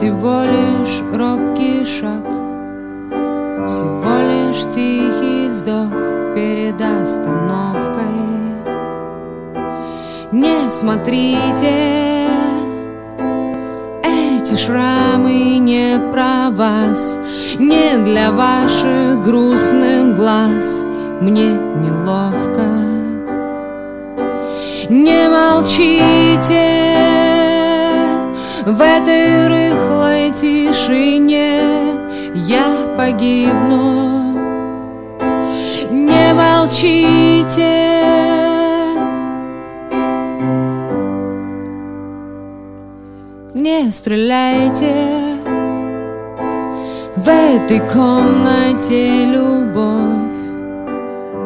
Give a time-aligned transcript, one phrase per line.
[0.00, 2.24] всего лишь робкий шаг,
[3.68, 5.92] всего лишь тихий вздох
[6.34, 8.06] перед остановкой.
[10.32, 12.28] Не смотрите,
[14.02, 17.20] эти шрамы не про вас,
[17.58, 20.82] не для ваших грустных глаз.
[21.20, 22.64] Мне неловко.
[24.88, 26.89] Не молчите
[28.72, 31.62] в этой рыхлой тишине,
[32.34, 34.38] я погибну.
[35.90, 37.90] Не молчите.
[43.60, 45.36] не стреляйте
[47.16, 50.32] В этой комнате любовь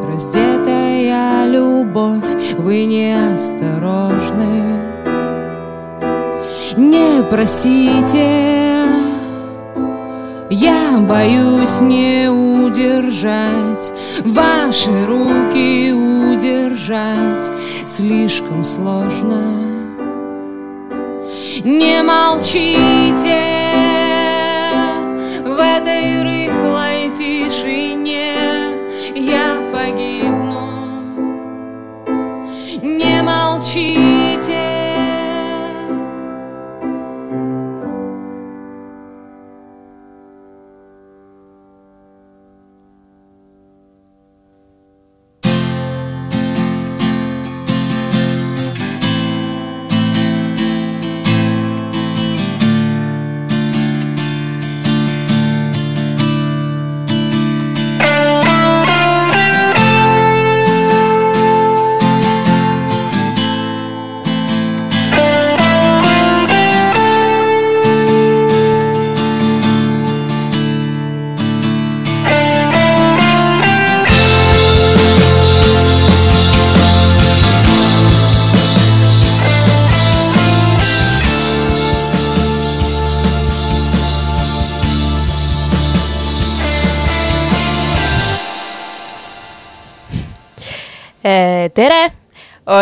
[0.07, 4.94] Раздетая любовь Вы неосторожны
[6.85, 8.85] Не просите
[10.49, 13.91] Я боюсь не удержать
[14.23, 17.51] Ваши руки удержать
[17.85, 19.75] Слишком сложно
[21.63, 23.41] не молчите
[25.43, 28.35] в этой рыхлой тишине,
[29.15, 30.67] я погибну.
[32.83, 34.14] Не молчите.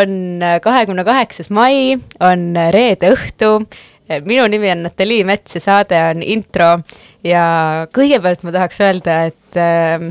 [0.04, 3.56] On kahekümne kaheksas mai, on reede õhtu.
[4.28, 6.76] minu nimi on Natalii Mets ja saade on intro
[7.26, 7.46] ja
[7.96, 10.04] kõigepealt ma tahaks öelda, et äh,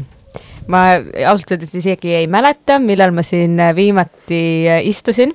[0.66, 0.82] ma
[1.28, 4.42] ausalt öeldes isegi ei mäleta, millal ma siin viimati
[4.88, 5.34] istusin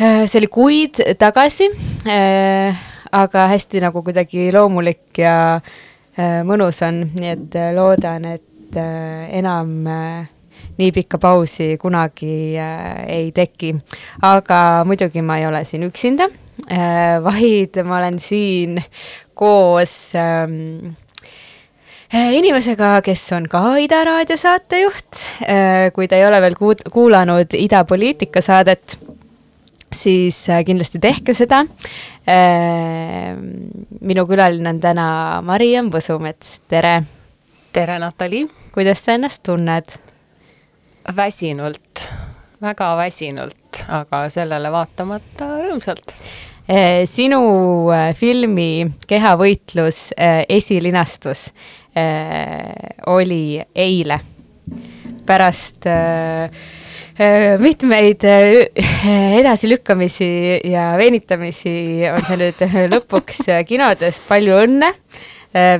[0.00, 0.26] äh,.
[0.26, 1.68] see oli kuid tagasi
[2.08, 8.78] äh,, aga hästi nagu kuidagi loomulik ja äh, mõnus on, nii et äh, loodan, et
[8.78, 10.28] äh, enam äh,
[10.80, 13.74] nii pikka pausi kunagi äh, ei teki.
[14.22, 16.30] aga muidugi ma ei ole siin üksinda
[16.70, 18.80] äh,, vaid ma olen siin
[19.34, 20.96] koos ähm,
[22.14, 25.92] äh, inimesega, kes on ka Ida raadio saatejuht äh,.
[25.94, 28.98] kui te ei ole veel kuud-, kuulanud Ida poliitika saadet,
[29.92, 31.64] siis äh, kindlasti tehke seda
[32.28, 33.32] äh,.
[34.00, 35.08] minu külaline on täna
[35.44, 37.02] Mariann Võsumets, tere!
[37.72, 38.46] tere, Natali!
[38.72, 40.00] kuidas sa ennast tunned?
[41.16, 42.08] Väsinult,
[42.62, 46.14] väga väsinult, aga sellele vaatamata rõõmsalt.
[47.10, 47.40] Sinu
[47.90, 51.48] eh, filmi Kehavõitlus eh, esilinastus
[53.10, 54.20] oli eile
[55.26, 55.88] pärast
[57.58, 58.22] mitmeid
[59.40, 60.28] edasilükkamisi
[60.70, 62.62] ja venitamisi on see nüüd
[62.94, 64.92] lõpuks kinodes, palju õnne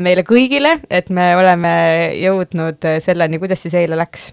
[0.03, 1.73] meile kõigile, et me oleme
[2.19, 4.33] jõudnud selleni, kuidas siis eile läks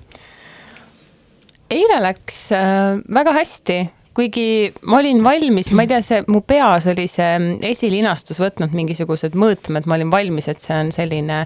[1.74, 3.80] eile läks äh, väga hästi,
[4.18, 9.38] kuigi ma olin valmis, ma ei tea, see mu peas oli see esilinastus võtnud mingisugused
[9.38, 11.44] mõõtmed, ma olin valmis, et see on selline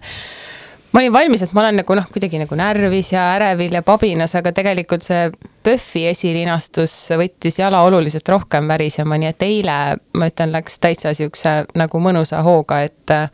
[0.91, 4.35] ma olin valmis, et ma olen nagu noh, kuidagi nagu närvis ja ärevil ja pabinas,
[4.39, 5.29] aga tegelikult see
[5.65, 9.77] PÖFFi esilinastus võttis jala oluliselt rohkem värisema, nii et eile
[10.17, 13.27] ma ütlen, läks täitsa siukse nagu mõnusa hooga, et äh,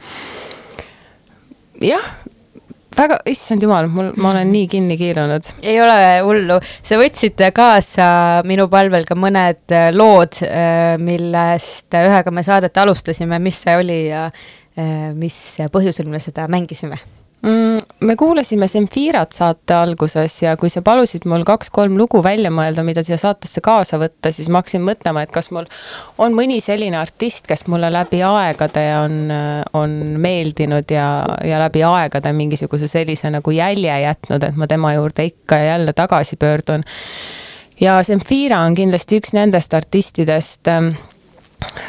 [1.82, 2.14] jah,
[2.98, 5.52] väga, issand jumal, mul, ma olen nii kinni kiilunud.
[5.62, 8.08] ei ole hullu, sa võtsid kaasa
[8.48, 14.02] minu palvel ka mõned äh, lood, äh, millest ühega me saadet alustasime, mis see oli
[14.10, 15.38] ja äh, mis
[15.74, 17.00] põhjusel me seda mängisime?
[18.02, 23.04] Me kuulasime Zemfirat saate alguses ja kui sa palusid mul kaks-kolm lugu välja mõelda, mida
[23.06, 25.70] siia saatesse kaasa võtta, siis ma hakkasin mõtlema, et kas mul
[26.18, 29.18] on mõni selline artist, kes mulle läbi aegade on,
[29.78, 31.08] on meeldinud ja,
[31.46, 35.94] ja läbi aegade mingisuguse sellise nagu jälje jätnud, et ma tema juurde ikka ja jälle
[35.94, 36.84] tagasi pöördun
[37.82, 40.68] ja Zemfira on kindlasti üks nendest artistidest.
[40.72, 40.96] Ähm,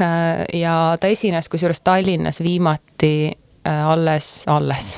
[0.01, 4.97] äh, ja ta esines kusjuures Tallinnas viimati äh, alles, alles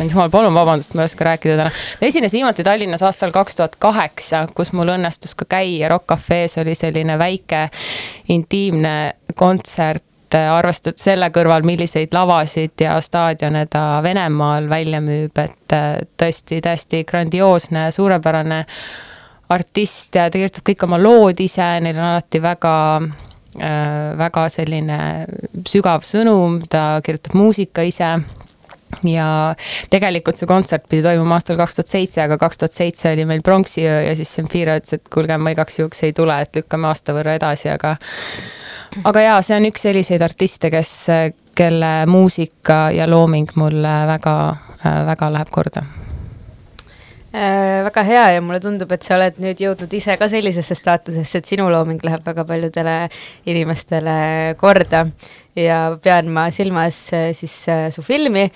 [0.00, 1.70] issand jumal, palun vabandust, ma ei oska rääkida täna.
[2.02, 6.74] esines viimati Tallinnas aastal kaks tuhat kaheksa, kus mul õnnestus ka käia, Rock Cafe's oli
[6.74, 7.68] selline väike
[8.32, 8.94] intiimne
[9.36, 15.76] kontsert arvestades selle kõrval, milliseid lavasid ja staadione ta Venemaal välja müüb, et
[16.16, 18.64] tõesti täiesti grandioosne, suurepärane
[19.50, 22.76] artist ja ta kirjutab kõik oma lood ise, neil on alati väga
[24.16, 24.96] väga selline
[25.66, 28.14] sügav sõnum, ta kirjutab muusika ise
[29.06, 29.26] ja
[29.90, 33.44] tegelikult see kontsert pidi toimuma aastal kaks tuhat seitse, aga kaks tuhat seitse oli meil
[33.46, 37.14] pronksiöö ja siis Zemfira ütles, et kuulge, ma igaks juhuks ei tule, et lükkame aasta
[37.16, 37.96] võrra edasi, aga
[39.04, 40.92] aga jaa, see on üks selliseid artiste, kes,
[41.56, 44.36] kelle muusika ja looming mulle väga,
[45.10, 45.84] väga läheb korda
[47.34, 47.82] äh,.
[47.86, 51.52] väga hea ja mulle tundub, et sa oled nüüd jõudnud ise ka sellisesse staatusesse, et
[51.52, 52.96] sinu looming läheb väga paljudele
[53.50, 55.06] inimestele korda
[55.56, 58.50] ja pean ma silmas äh, siis äh, su filmi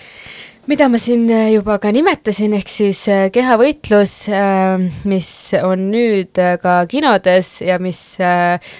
[0.66, 4.80] mida ma siin äh, juba ka nimetasin, ehk siis äh, kehavõitlus, äh,
[5.10, 5.26] mis
[5.58, 7.98] on nüüd ka kinodes ja mis,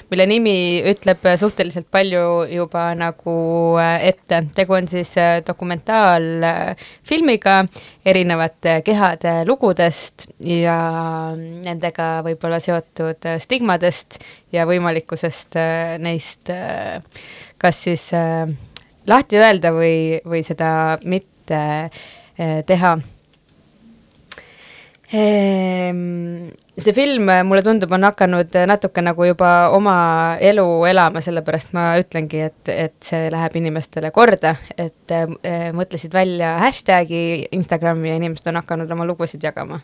[0.08, 3.34] mille nimi ütleb suhteliselt palju juba nagu
[4.00, 4.40] ette.
[4.56, 5.12] tegu on siis
[5.46, 7.64] dokumentaalfilmiga
[8.06, 10.78] erinevate kehade lugudest ja
[11.36, 14.18] nendega võib-olla seotud stigmadest
[14.56, 15.54] ja võimalikkusest
[16.00, 16.50] neist
[17.64, 18.10] kas siis
[19.06, 22.96] lahti öelda või, või seda mitte äh, teha.
[25.14, 26.48] Ehm,
[26.80, 29.96] see film, mulle tundub, on hakanud natuke nagu juba oma
[30.42, 36.56] elu elama, sellepärast ma ütlengi, et, et see läheb inimestele korda, et äh, mõtlesid välja
[36.64, 39.80] hashtag'i Instagrami ja inimesed on hakanud oma lugusid jagama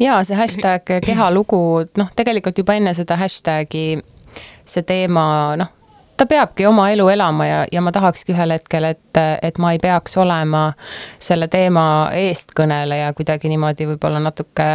[0.00, 1.58] jaa, see hashtag kehalugu,
[1.96, 3.96] noh, tegelikult juba enne seda hashtag'i
[4.68, 5.72] see teema, noh,
[6.16, 9.80] ta peabki oma elu elama ja, ja ma tahakski ühel hetkel, et, et ma ei
[9.82, 10.70] peaks olema
[11.18, 11.86] selle teema
[12.16, 14.68] eestkõneleja kuidagi niimoodi võib-olla natuke,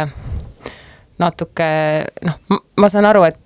[1.22, 1.70] natuke
[2.28, 3.40] noh, ma saan aru, et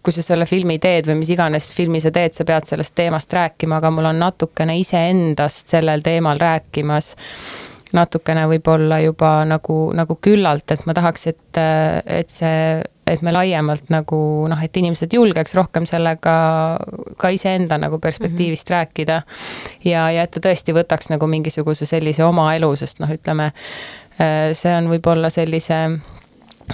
[0.00, 3.32] kui sa selle filmi teed või mis iganes filmi sa teed, sa pead sellest teemast
[3.36, 7.14] rääkima, aga mul on natukene iseendast sellel teemal rääkimas.
[7.92, 11.60] Natukene võib-olla juba nagu, nagu küllalt, et ma tahaks, et,
[12.06, 12.80] et see,
[13.10, 14.18] et me laiemalt nagu
[14.50, 16.34] noh, et inimesed julgeks rohkem sellega
[17.20, 18.78] ka iseenda nagu perspektiivist mm -hmm.
[18.78, 19.22] rääkida.
[19.84, 23.52] ja, ja et ta tõesti võtaks nagu mingisuguse sellise oma elu, sest noh, ütleme,
[24.52, 25.78] see on võib-olla sellise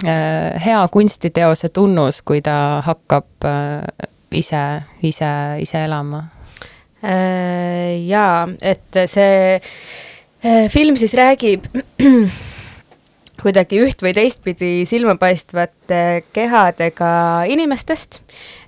[0.07, 6.25] äh, hea kunstiteose tunnus, kui ta hakkab äh, ise, ise, ise elama.
[7.05, 9.61] Äh, jaa, et see
[10.47, 11.65] Äh, film siis räägib
[13.43, 16.03] kuidagi üht või teistpidi silmapaistvate
[16.37, 17.11] kehadega
[17.53, 18.21] inimestest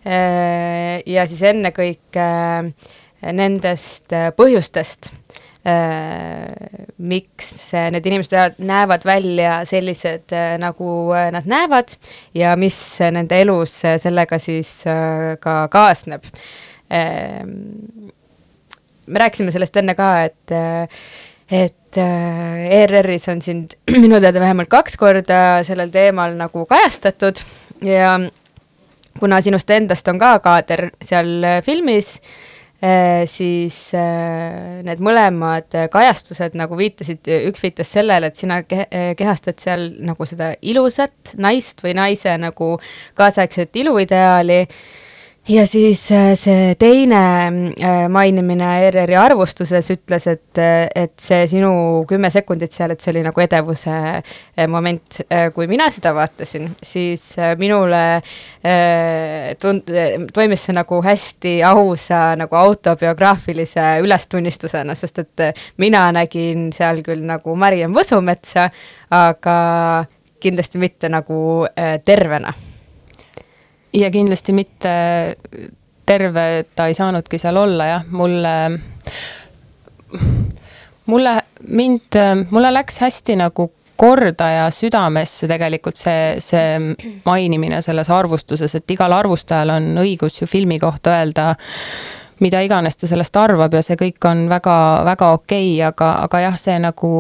[0.07, 5.13] äh, ja siis ennekõike äh, nendest põhjustest,
[6.99, 7.49] miks
[7.93, 10.91] need inimesed näevad välja sellised, nagu
[11.35, 11.97] nad näevad
[12.39, 14.71] ja mis nende elus sellega siis
[15.43, 16.25] ka kaasneb.
[19.07, 20.57] me rääkisime sellest enne ka, et
[21.51, 23.75] et äh, ERR-is on sind
[24.05, 27.41] minu teada vähemalt kaks korda sellel teemal nagu kajastatud
[27.85, 28.19] ja
[29.19, 32.19] kuna sinust endast on ka kaader seal äh, filmis
[32.85, 38.85] äh,, siis äh, need mõlemad kajastused nagu viitasid, üks viitas sellele, et sina ke
[39.19, 42.75] kehastad seal nagu seda ilusat naist või naise nagu
[43.19, 44.63] kaasaegset iluideaali
[45.49, 47.21] ja siis äh, see teine
[47.81, 51.71] äh, mainimine ERR-i arvustuses ütles, et, äh, et see sinu
[52.09, 53.97] kümme sekundit seal, et see oli nagu edevuse
[54.69, 55.21] moment.
[55.55, 57.25] kui mina seda vaatasin, siis
[57.59, 58.01] minule
[59.63, 59.93] tund-,
[60.35, 65.45] toimis see nagu hästi ausa nagu autobiograafilise ülestunnistusena, sest et
[65.81, 68.69] mina nägin seal küll nagu Mariann Võsumetsa,
[69.15, 69.61] aga
[70.43, 71.39] kindlasti mitte nagu
[72.05, 72.53] tervena
[73.93, 74.93] ja kindlasti mitte
[76.07, 78.55] terve ta ei saanudki seal olla, jah, mulle,
[81.07, 81.35] mulle,
[81.69, 86.79] mind, mulle läks hästi nagu korda ja südamesse tegelikult see, see
[87.27, 91.49] mainimine selles arvustuses, et igal arvustajal on õigus ju filmi kohta öelda,
[92.41, 96.61] mida iganes ta sellest arvab ja see kõik on väga-väga okei okay,, aga, aga jah,
[96.61, 97.11] see nagu,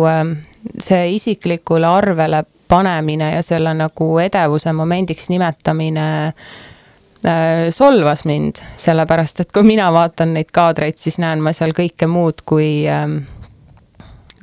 [0.84, 9.52] see isiklikule arvele panemine ja selle nagu edevuse momendiks nimetamine äh, solvas mind, sellepärast et
[9.52, 13.06] kui mina vaatan neid kaadreid, siis näen ma seal kõike muud kui äh,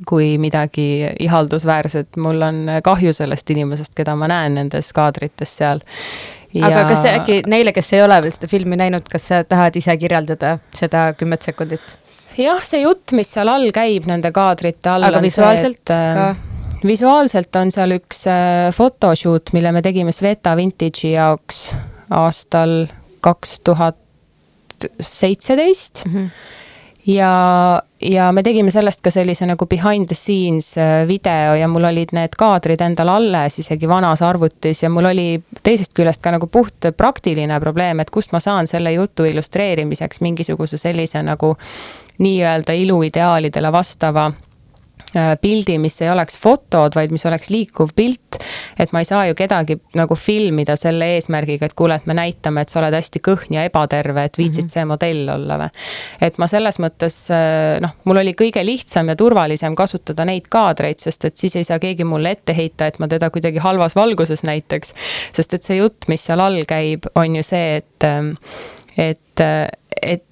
[0.06, 5.80] kui midagi ihaldusväärset, mul on kahju sellest inimesest, keda ma näen nendes kaadrites seal.
[6.52, 6.68] Ja...
[6.68, 9.96] aga kas äkki neile, kes ei ole veel seda filmi näinud, kas sa tahad ise
[10.00, 11.96] kirjeldada seda kümmet sekundit?
[12.36, 15.08] jah, see jutt, mis seal all käib nende kaadrite all.
[15.08, 16.55] aga visuaalselt see, et, ka?
[16.86, 18.24] Visuaalselt on seal üks
[18.76, 21.70] photoshoot, mille me tegime Sveta Vintage'i jaoks
[22.14, 22.86] aastal
[23.24, 23.96] kaks tuhat
[25.00, 26.26] seitseteist mhm.
[27.06, 27.30] ja,
[28.00, 32.12] ja me tegime sellest ka sellise nagu behind the scenes äh, video ja mul olid
[32.16, 35.28] need kaadrid endal alles isegi vanas arvutis ja mul oli
[35.62, 40.78] teisest küljest ka nagu puht praktiline probleem, et kust ma saan selle jutu illustreerimiseks mingisuguse
[40.78, 41.56] sellise nagu
[42.22, 44.45] nii-öelda iluideaalidele vastava Äh,
[45.40, 48.38] pildi, mis ei oleks fotod, vaid mis oleks liikuv pilt.
[48.78, 52.62] et ma ei saa ju kedagi nagu filmida selle eesmärgiga, et kuule, et me näitame,
[52.62, 54.72] et sa oled hästi kõhn ja ebaterve, et viitsid mm -hmm.
[54.72, 55.70] see modell olla või.
[56.20, 61.00] et ma selles mõttes äh, noh, mul oli kõige lihtsam ja turvalisem kasutada neid kaadreid,
[61.00, 64.42] sest et siis ei saa keegi mulle ette heita, et ma teda kuidagi halvas valguses
[64.42, 64.94] näiteks.
[65.32, 68.34] sest et see jutt, mis seal all käib, on ju see, et, ähm,
[68.96, 69.40] et,
[70.02, 70.22] et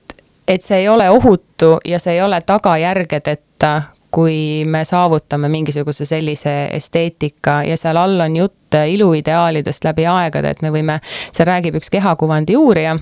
[0.48, 3.82] et see ei ole ohutu ja see ei ole tagajärgedeta,
[4.14, 10.62] kui me saavutame mingisuguse sellise esteetika ja seal all on jutt iluideaalidest läbi aegade, et
[10.62, 11.00] me võime,
[11.33, 12.97] seal räägib üks kehakuvandi uurija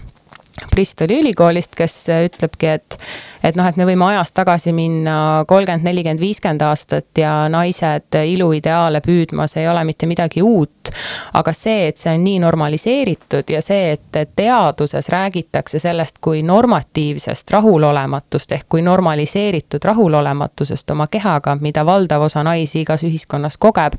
[0.70, 1.94] Bristoli ülikoolist, kes
[2.26, 2.98] ütlebki, et
[3.42, 9.02] et noh, et me võime ajas tagasi minna kolmkümmend, nelikümmend, viiskümmend aastat ja naised iluideaale
[9.04, 10.90] püüdmas ei ole mitte midagi uut.
[11.32, 17.50] aga see, et see on nii normaliseeritud ja see, et teaduses räägitakse sellest kui normatiivsest
[17.50, 23.94] rahulolematust ehk kui normaliseeritud rahulolematusest oma kehaga, mida valdav osa naisi igas ühiskonnas kogeb,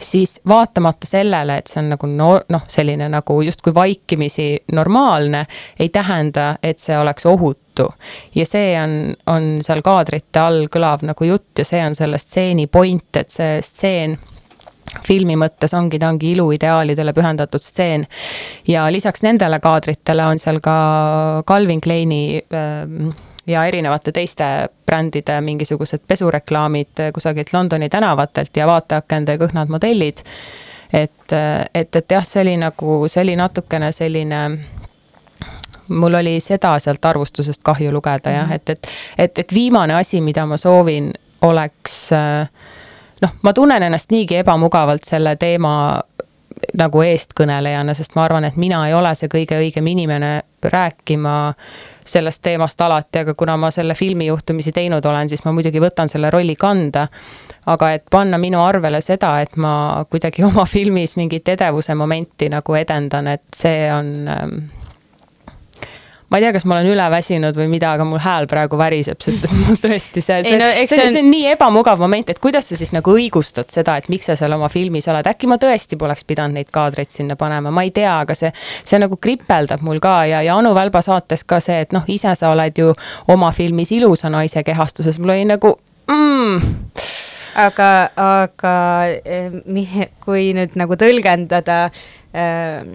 [0.00, 5.46] siis vaatamata sellele, et see on nagu no noh, selline nagu justkui vaikimisi normaalne,
[5.78, 7.90] ei tähenda, et see oleks ohutu
[8.34, 12.66] ja see on, on seal kaadrite all kõlav nagu jutt ja see on selle stseeni
[12.66, 14.16] point, et see stseen
[15.06, 18.06] filmi mõttes ongi, ta ongi iluideaalidele pühendatud stseen.
[18.68, 20.76] ja lisaks nendele kaadritele on seal ka
[21.46, 29.70] Calvin Kleini äh, ja erinevate teiste brändide mingisugused pesureklaamid kusagilt Londoni tänavatelt ja vaateakende kõhnad
[29.70, 30.22] modellid.
[30.92, 31.32] et,
[31.74, 34.40] et, et jah, see oli nagu, see oli natukene selline
[35.88, 38.54] mul oli seda sealt arvustusest kahju lugeda jah, mhm.
[38.54, 38.88] et, et,
[39.18, 41.12] et, et viimane asi, mida ma soovin,
[41.46, 42.10] oleks
[43.22, 45.76] noh, ma tunnen ennast niigi ebamugavalt selle teema
[46.76, 50.30] nagu eestkõnelejana, sest ma arvan, et mina ei ole see kõige õigem inimene
[50.64, 51.36] rääkima
[52.06, 56.08] sellest teemast alati, aga kuna ma selle filmi juhtumisi teinud olen, siis ma muidugi võtan
[56.08, 57.06] selle rolli kanda.
[57.66, 62.74] aga et panna minu arvele seda, et ma kuidagi oma filmis mingit edevuse momenti nagu
[62.74, 64.58] edendan, et see on ähm,
[66.30, 69.20] ma ei tea, kas ma olen üle väsinud või mida, aga mul hääl praegu väriseb,
[69.22, 71.12] sest et mul tõesti see, see, no, see, see, on...
[71.14, 74.36] see on nii ebamugav moment, et kuidas sa siis nagu õigustad seda, et miks sa
[74.38, 77.94] seal oma filmis oled, äkki ma tõesti poleks pidanud neid kaadreid sinna panema, ma ei
[77.94, 78.50] tea, aga see,
[78.86, 82.34] see nagu kripeldab mul ka ja, ja Anu Välba saates ka see, et noh, ise
[82.34, 82.90] sa oled ju
[83.32, 85.76] oma filmis ilusa naise kehastuses, mul oli nagu
[86.10, 86.72] mm,
[87.56, 88.76] aga, aga
[89.24, 91.86] eh, kui nüüd nagu tõlgendada
[92.36, 92.90] Ehm,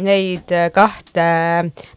[0.00, 1.24] neid kahte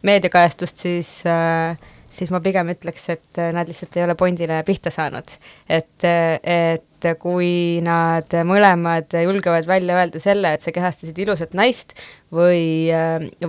[0.07, 1.77] meediakajastust, siis äh,
[2.17, 5.35] siis ma pigem ütleks, et nad lihtsalt ei ole Bondile pihta saanud.
[5.69, 11.93] et, et kui nad mõlemad julgevad välja öelda selle, et sa kehastasid ilusat naist
[12.33, 12.89] või,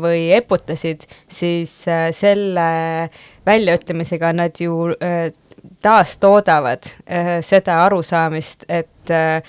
[0.05, 2.69] või eputasid, siis äh, selle
[3.49, 5.33] väljaütlemisega nad ju äh,
[5.83, 6.87] taastoodavad
[7.47, 9.43] seda arusaamist, et äh,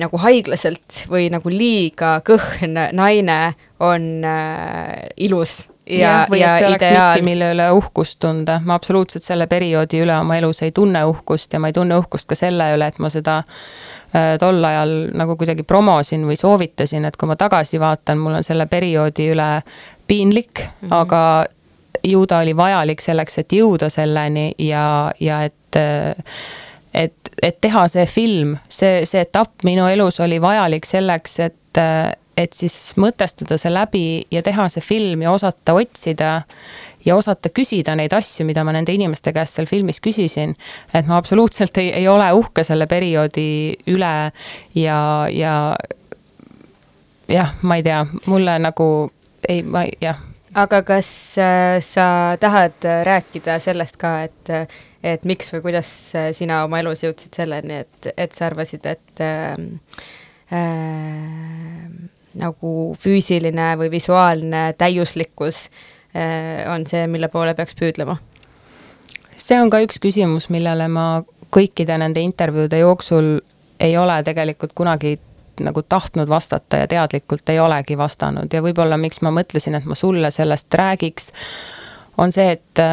[0.00, 3.40] nagu haiglaselt või nagu liiga kõhn naine
[3.78, 7.12] on äh, ilus ja, ja, või et see oleks ideaal.
[7.12, 8.60] miski, mille üle uhkust tunda.
[8.64, 12.28] ma absoluutselt selle perioodi üle oma elus ei tunne uhkust ja ma ei tunne uhkust
[12.28, 17.16] ka selle üle, et ma seda äh, tol ajal nagu kuidagi promosin või soovitasin, et
[17.16, 19.50] kui ma tagasi vaatan, mul on selle perioodi üle
[20.06, 20.98] piinlik mm, -hmm.
[20.98, 21.22] aga
[22.04, 25.80] ju ta oli vajalik selleks, et jõuda selleni ja, ja et
[26.96, 31.80] et, et teha see film, see, see etapp minu elus oli vajalik selleks, et,
[32.36, 36.30] et siis mõtestada see läbi ja teha see film ja osata otsida
[37.06, 40.56] ja osata küsida neid asju, mida ma nende inimeste käest seal filmis küsisin.
[40.94, 44.14] et ma absoluutselt ei, ei ole uhke selle perioodi üle
[44.74, 45.00] ja,
[45.30, 45.54] ja
[47.28, 48.88] jah, ma ei tea, mulle nagu
[49.48, 50.18] ei, ma jah
[50.56, 51.08] aga kas
[51.38, 57.04] äh, sa tahad rääkida sellest ka, et, et miks või kuidas äh, sina oma elus
[57.04, 59.52] jõudsid selleni, et, et sa arvasid, et äh,
[60.56, 61.90] äh,
[62.36, 65.66] nagu füüsiline või visuaalne täiuslikkus
[66.16, 68.18] äh, on see, mille poole peaks püüdlema?
[69.36, 71.06] see on ka üks küsimus, millele ma
[71.52, 73.36] kõikide nende intervjuude jooksul
[73.80, 75.18] ei ole tegelikult kunagi
[75.64, 78.52] nagu tahtnud vastata ja teadlikult ei olegi vastanud.
[78.52, 81.32] Ja võib-olla miks ma mõtlesin, et ma sulle sellest räägiks,
[82.18, 82.84] on see, et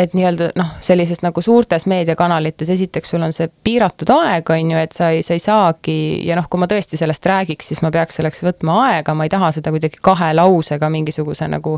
[0.00, 4.78] et nii-öelda noh, sellises nagu suurtes meediakanalites, esiteks sul on see piiratud aeg, on ju,
[4.80, 5.96] et sa ei, sa ei saagi
[6.26, 9.32] ja noh, kui ma tõesti sellest räägiks, siis ma peaks selleks võtma aega, ma ei
[9.32, 11.76] taha seda kuidagi kahe lausega mingisuguse nagu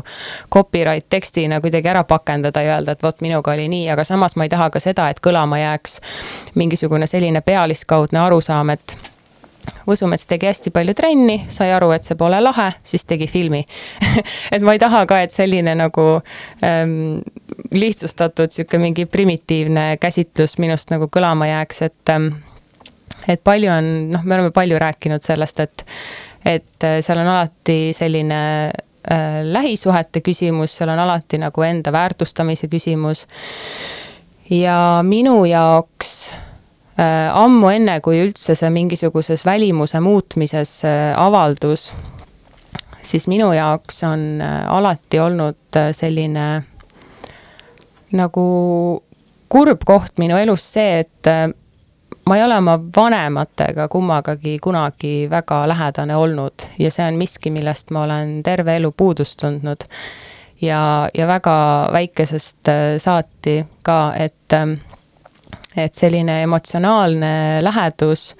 [0.53, 4.47] copyright tekstina kuidagi ära pakendada ja öelda, et vot minuga oli nii, aga samas ma
[4.47, 5.99] ei taha ka seda, et kõlama jääks
[6.55, 8.97] mingisugune selline pealiskaudne arusaam, et
[9.87, 13.61] Võsumets tegi hästi palju trenni, sai aru, et see pole lahe, siis tegi filmi
[14.53, 16.07] et ma ei taha ka, et selline nagu
[16.63, 17.21] ähm,
[17.71, 22.31] lihtsustatud sihuke mingi primitiivne käsitlus minust nagu kõlama jääks, et ähm,
[23.27, 25.85] et palju on, noh, me oleme palju rääkinud sellest, et,
[26.45, 32.67] et äh, seal on alati selline äh, lähisuhete küsimus, seal on alati nagu enda väärtustamise
[32.71, 33.27] küsimus.
[34.49, 36.33] ja minu jaoks
[36.97, 41.87] ammu enne, kui üldse see mingisuguses välimuse muutmises äh, avaldus,
[43.01, 46.47] siis minu jaoks on äh, alati olnud selline
[48.13, 48.45] nagu
[49.49, 51.29] kurb koht minu elus see, et
[52.29, 57.89] ma ei ole oma vanematega kummagagi kunagi väga lähedane olnud ja see on miski, millest
[57.89, 59.89] ma olen terve elu puudust tundnud.
[60.61, 62.69] ja, ja väga väikesest
[63.01, 64.61] saati ka, et
[65.77, 68.35] et selline emotsionaalne lähedus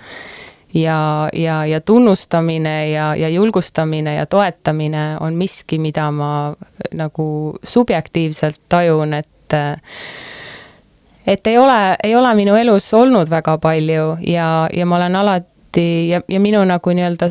[0.74, 6.54] ja, ja, ja tunnustamine ja, ja julgustamine ja toetamine on miski, mida ma
[6.94, 9.30] nagu subjektiivselt tajun, et
[11.28, 16.10] et ei ole, ei ole minu elus olnud väga palju ja, ja ma olen alati
[16.10, 17.30] ja, ja minu nagu nii-öelda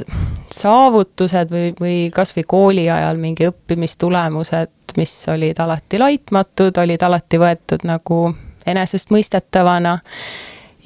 [0.53, 7.85] saavutused või, või kasvõi kooli ajal mingi õppimistulemused, mis olid alati laitmatud, olid alati võetud
[7.89, 8.23] nagu
[8.67, 9.99] enesestmõistetavana.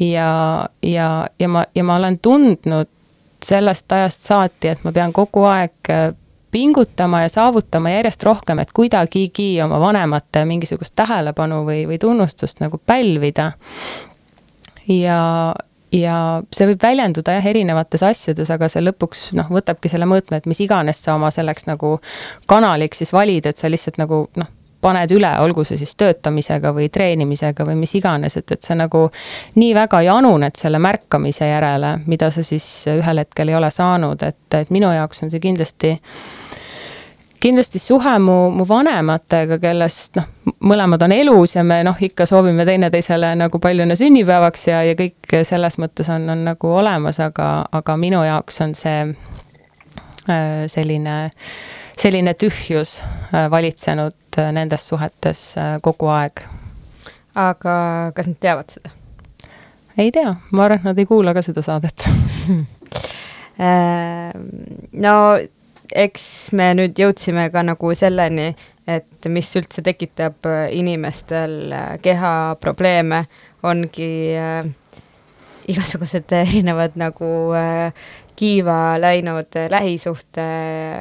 [0.00, 1.08] ja, ja,
[1.38, 2.88] ja ma, ja ma olen tundnud
[3.44, 6.10] sellest ajast saati, et ma pean kogu aeg äh,
[6.50, 12.80] pingutama ja saavutama järjest rohkem, et kuidagigi oma vanemate mingisugust tähelepanu või, või tunnustust nagu
[12.86, 13.52] pälvida.
[14.88, 15.20] ja,
[15.92, 16.16] ja
[16.52, 20.60] see võib väljenduda jah, erinevates asjades, aga see lõpuks noh, võtabki selle mõõtme, et mis
[20.64, 21.98] iganes sa oma selleks nagu
[22.46, 24.52] kanaliks siis valid, et sa lihtsalt nagu noh,
[24.86, 29.06] paned üle, olgu see siis töötamisega või treenimisega või mis iganes, et, et sa nagu
[29.58, 34.44] nii väga januned selle märkamise järele, mida sa siis ühel hetkel ei ole saanud, et,
[34.54, 35.96] et minu jaoks on see kindlasti
[37.40, 40.28] kindlasti suhe mu, mu vanematega, kellest noh,
[40.66, 44.96] mõlemad on elus ja me noh, ikka soovime teineteisele nagu palju õnne sünnipäevaks ja, ja
[44.98, 51.16] kõik selles mõttes on, on nagu olemas, aga, aga minu jaoks on see äh, selline,
[51.96, 56.44] selline tühjus äh, valitsenud äh, nendes suhetes äh, kogu aeg.
[57.34, 57.76] aga
[58.16, 58.94] kas nad teavad seda?
[59.98, 62.08] ei tea, ma arvan, et nad ei kuula ka seda saadet
[63.66, 64.32] äh,
[64.92, 65.16] no
[65.94, 66.24] eks
[66.56, 68.48] me nüüd jõudsime ka nagu selleni,
[68.86, 73.22] et mis üldse tekitab inimestel kehaprobleeme,
[73.66, 74.66] ongi äh,
[75.70, 77.92] igasugused erinevad nagu äh,
[78.36, 80.46] kiiva läinud lähisuhte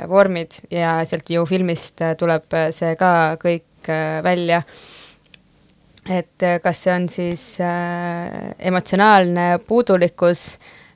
[0.10, 4.64] vormid ja sealt ju filmist tuleb see ka kõik äh, välja.
[6.06, 10.44] et äh, kas see on siis äh, emotsionaalne puudulikkus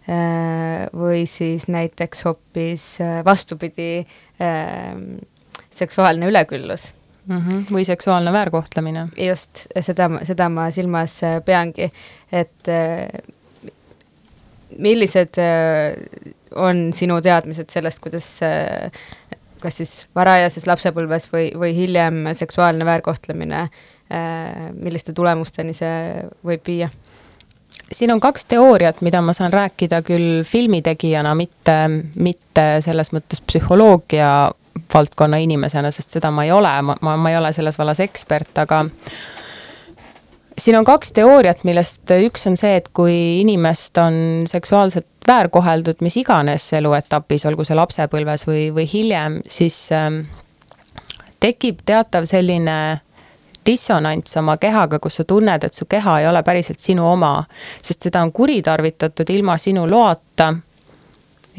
[0.06, 4.06] äh, või siis näiteks hoopis äh, vastupidi
[4.42, 4.94] äh,
[5.72, 6.94] seksuaalne üleküllus
[7.26, 7.38] mm.
[7.38, 7.66] -hmm.
[7.74, 9.08] või seksuaalne väärkohtlemine.
[9.18, 11.90] just, seda, seda ma silmas peangi,
[12.32, 12.70] et
[14.78, 15.96] millised äh,
[16.56, 18.92] on sinu teadmised sellest, kuidas äh,
[19.60, 26.92] kas siis varajases lapsepõlves või, või hiljem seksuaalne väärkohtlemine, äh, milliste tulemusteni see võib viia?
[27.90, 31.78] siin on kaks teooriat, mida ma saan rääkida küll filmitegijana, mitte,
[32.22, 34.30] mitte selles mõttes psühholoogia
[34.94, 38.52] valdkonna inimesena, sest seda ma ei ole, ma, ma, ma ei ole selles vallas ekspert,
[38.62, 38.84] aga
[40.60, 46.18] siin on kaks teooriat, millest üks on see, et kui inimest on seksuaalselt väärkoheldud mis
[46.18, 50.24] iganes eluetapis, olgu see lapsepõlves või, või hiljem, siis ähm,
[51.40, 52.80] tekib teatav selline
[53.66, 57.36] dissonants oma kehaga, kus sa tunned, et su keha ei ole päriselt sinu oma,
[57.84, 60.54] sest seda on kuritarvitatud ilma sinu loata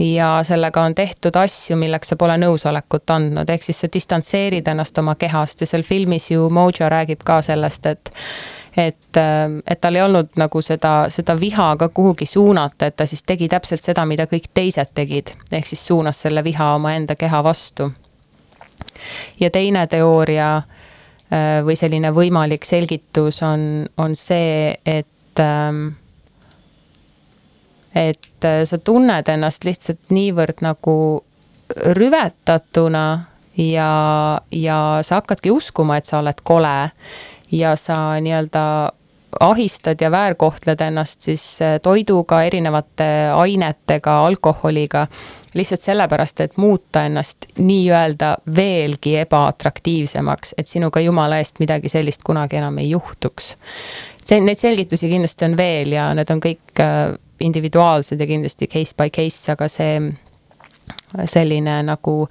[0.01, 4.99] ja sellega on tehtud asju, milleks sa pole nõusolekut andnud, ehk siis sa distantseerid ennast
[4.99, 8.11] oma kehast ja seal filmis ju Mojo räägib ka sellest, et
[8.77, 13.07] et, ähm, et tal ei olnud nagu seda, seda viha ka kuhugi suunata, et ta
[13.07, 17.43] siis tegi täpselt seda, mida kõik teised tegid, ehk siis suunas selle viha omaenda keha
[17.45, 17.91] vastu.
[19.41, 25.89] ja teine teooria äh, või selline võimalik selgitus on, on see, et ähm,
[27.95, 31.25] et äh, sa tunned ennast lihtsalt niivõrd nagu
[31.77, 33.05] rüvetatuna
[33.57, 33.93] ja,
[34.53, 36.91] ja sa hakkadki uskuma, et sa oled kole
[37.53, 38.65] ja sa nii-öelda
[39.41, 45.07] ahistad ja väärkohtled ennast siis äh, toiduga, erinevate ainetega, alkoholiga,
[45.55, 52.59] lihtsalt sellepärast, et muuta ennast nii-öelda veelgi ebaatraktiivsemaks, et sinuga jumala eest midagi sellist kunagi
[52.59, 53.57] enam ei juhtuks.
[54.25, 58.95] see, neid selgitusi kindlasti on veel ja need on kõik äh, individuaalsed ja kindlasti case
[58.97, 59.95] by case, aga see
[61.25, 62.29] selline nagu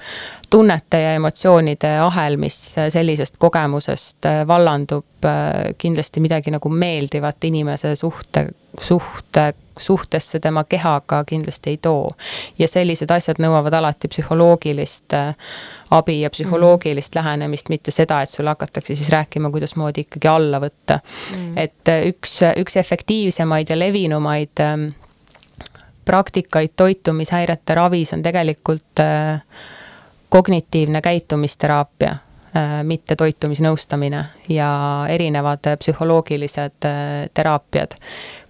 [0.49, 2.57] tunnete ja emotsioonide ahel, mis
[2.89, 8.47] sellisest kogemusest äh, vallandub, äh, kindlasti midagi nagu meeldivat inimese suhte,
[8.81, 12.07] suhte, suhtesse tema kehaga kindlasti ei too.
[12.59, 15.35] ja sellised asjad nõuavad alati psühholoogilist äh,
[15.91, 17.19] abi ja psühholoogilist mm.
[17.19, 20.99] lähenemist, mitte seda, et sulle hakatakse siis rääkima, kuidasmoodi ikkagi alla võtta
[21.35, 21.57] mm..
[21.57, 24.89] et üks, üks efektiivsemaid ja levinumaid ähm,
[26.09, 29.43] praktikaid toitumishäirete ravis on tegelikult äh,
[30.29, 34.71] kognitiivne käitumisteraapia äh,, mitte toitumisnõustamine ja
[35.09, 37.93] erinevad psühholoogilised äh, teraapiad,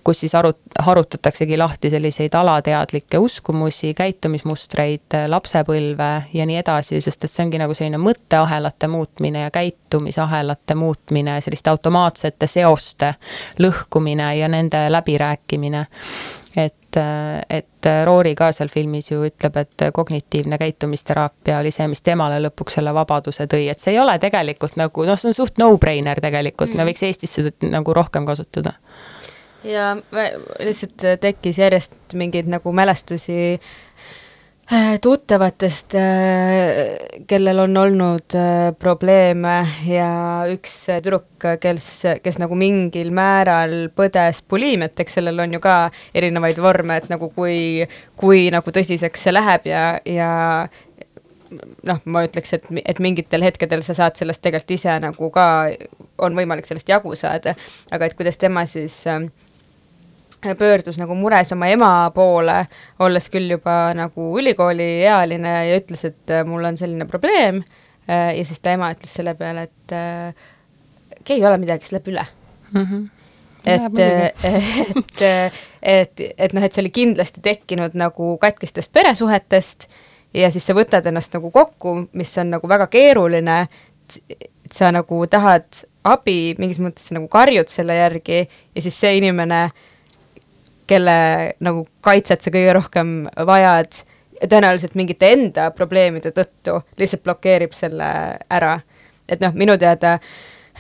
[0.08, 7.36] kus siis arut-, harutataksegi lahti selliseid alateadlikke uskumusi, käitumismustreid, lapsepõlve ja nii edasi, sest et
[7.36, 13.18] see ongi nagu selline mõtteahelate muutmine ja käitumisahelate muutmine, selliste automaatsete seoste
[13.60, 15.90] lõhkumine ja nende läbirääkimine
[16.98, 17.00] et,
[17.50, 22.80] et Roori ka seal filmis ju ütleb, et kognitiivne käitumisteraapia oli see, mis temale lõpuks
[22.80, 26.74] selle vabaduse tõi, et see ei ole tegelikult nagu noh, see on suht no-brainer tegelikult
[26.74, 28.76] mm., me võiks Eestis seda nagu rohkem kasutada.
[29.64, 29.92] ja
[30.60, 33.89] lihtsalt tekkis järjest mingeid nagu mälestusi Äh,
[35.02, 39.56] tuttavatest, äh, kellel on olnud äh, probleeme
[39.88, 40.10] ja
[40.54, 41.26] üks tüdruk,
[41.62, 41.88] kes,
[42.22, 45.80] kes nagu mingil määral põdes buliimiat, eks sellel on ju ka
[46.14, 47.88] erinevaid vorme, et nagu kui,
[48.20, 50.30] kui nagu tõsiseks see läheb ja, ja
[51.90, 55.50] noh, ma ütleks, et, et mingitel hetkedel sa saad sellest tegelikult ise nagu ka,
[56.22, 57.58] on võimalik sellest jagu saada,
[57.90, 59.32] aga et kuidas tema siis äh,
[60.42, 62.64] pöördus nagu mures oma ema poole,
[63.04, 67.62] olles küll juba nagu ülikooliealine ja ütles, et äh, mul on selline probleem
[68.08, 70.34] äh, ja siis ta ema ütles selle peale, et äh,
[71.20, 72.26] okei, ei ole midagi, see läheb üle
[72.72, 72.86] mm.
[72.86, 73.10] -hmm.
[73.66, 74.00] et,
[74.44, 75.26] et,
[75.82, 79.90] et, et noh, et see oli kindlasti tekkinud nagu katkistest peresuhetest
[80.34, 83.68] ja siis sa võtad ennast nagu kokku, mis on nagu väga keeruline,
[84.72, 89.86] sa nagu tahad abi, mingis mõttes nagu karjud selle järgi ja siis see inimene äh,
[90.90, 91.16] kelle
[91.64, 93.16] nagu kaitset sa kõige rohkem
[93.48, 94.02] vajad,
[94.40, 98.10] tõenäoliselt mingite enda probleemide tõttu lihtsalt blokeerib selle
[98.50, 98.80] ära.
[99.30, 100.18] et noh, minu teada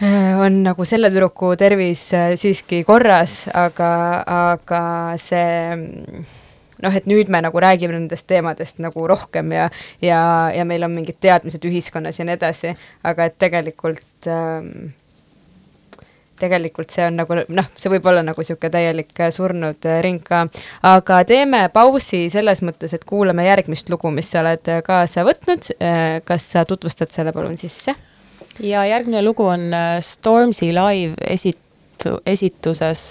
[0.01, 3.89] äh, on nagu selle tüdruku tervis äh, siiski korras, aga,
[4.53, 4.83] aga
[5.21, 5.75] see
[6.83, 9.67] noh, et nüüd me nagu räägime nendest teemadest nagu rohkem ja,
[10.01, 10.21] ja,
[10.55, 14.91] ja meil on mingid teadmised ühiskonnas ja nii edasi, aga et tegelikult ähm,
[16.39, 20.23] tegelikult see on nagu noh, see võib olla nagu niisugune täielik äh, surnud äh, ring
[20.25, 20.45] ka,
[20.87, 25.71] aga teeme pausi selles mõttes, et kuulame järgmist lugu, mis sa oled äh, kaasa võtnud,
[26.25, 27.95] kas sa tutvustad selle palun sisse?
[28.59, 29.69] ja järgmine lugu on
[30.03, 33.05] Stormzy live esit-, esituses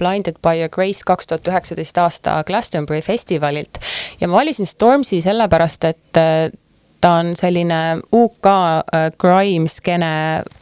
[0.00, 3.80] Blinded by a Grace kaks tuhat üheksateist aasta Glastonbury festivalilt.
[4.20, 6.22] Ja ma valisin Stormzy sellepärast, et
[7.04, 10.10] ta on selline UK äh, crime skeene,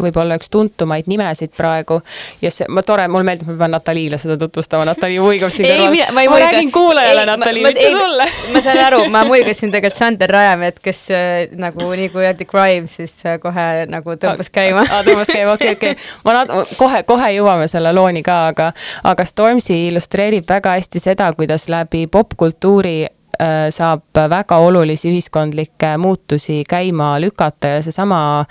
[0.03, 2.01] võib-olla üks tuntumaid nimesid praegu.
[2.43, 5.95] ja see, ma tore, mulle meeldib, ma pean Nataliile seda tutvustama, Natali muigab siin kõrval.
[5.95, 8.27] ma, ma, ma räägin kuulajale, Natali, mitte sulle.
[8.57, 11.31] ma saan aru, ma muigasin tegelikult Sander Rajamäed, kes äh,
[11.63, 14.83] nagu nii kui öeldi crime, siis äh, kohe nagu tõmbas käima.
[15.07, 18.73] tõmbas käima, okei okei ma nat-, kohe, kohe jõuame selle looni ka, aga,
[19.15, 23.22] aga Stormzy illustreerib väga hästi seda, kuidas läbi popkultuuri Äh,
[23.71, 28.45] saab väga olulisi ühiskondlikke muutusi käima lükata ja seesama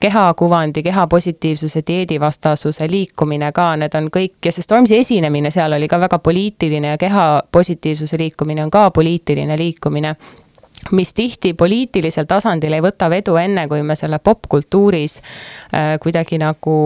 [0.00, 6.00] kehakuvandi, kehapositiivsuse, dieedivastasuse liikumine ka, need on kõik ja see Stormzy esinemine seal oli ka
[6.00, 10.14] väga poliitiline ja kehapositiivsuse liikumine on ka poliitiline liikumine
[10.92, 16.76] mis tihti poliitilisel tasandil ei võta vedu, enne kui me selle popkultuuris äh, kuidagi nagu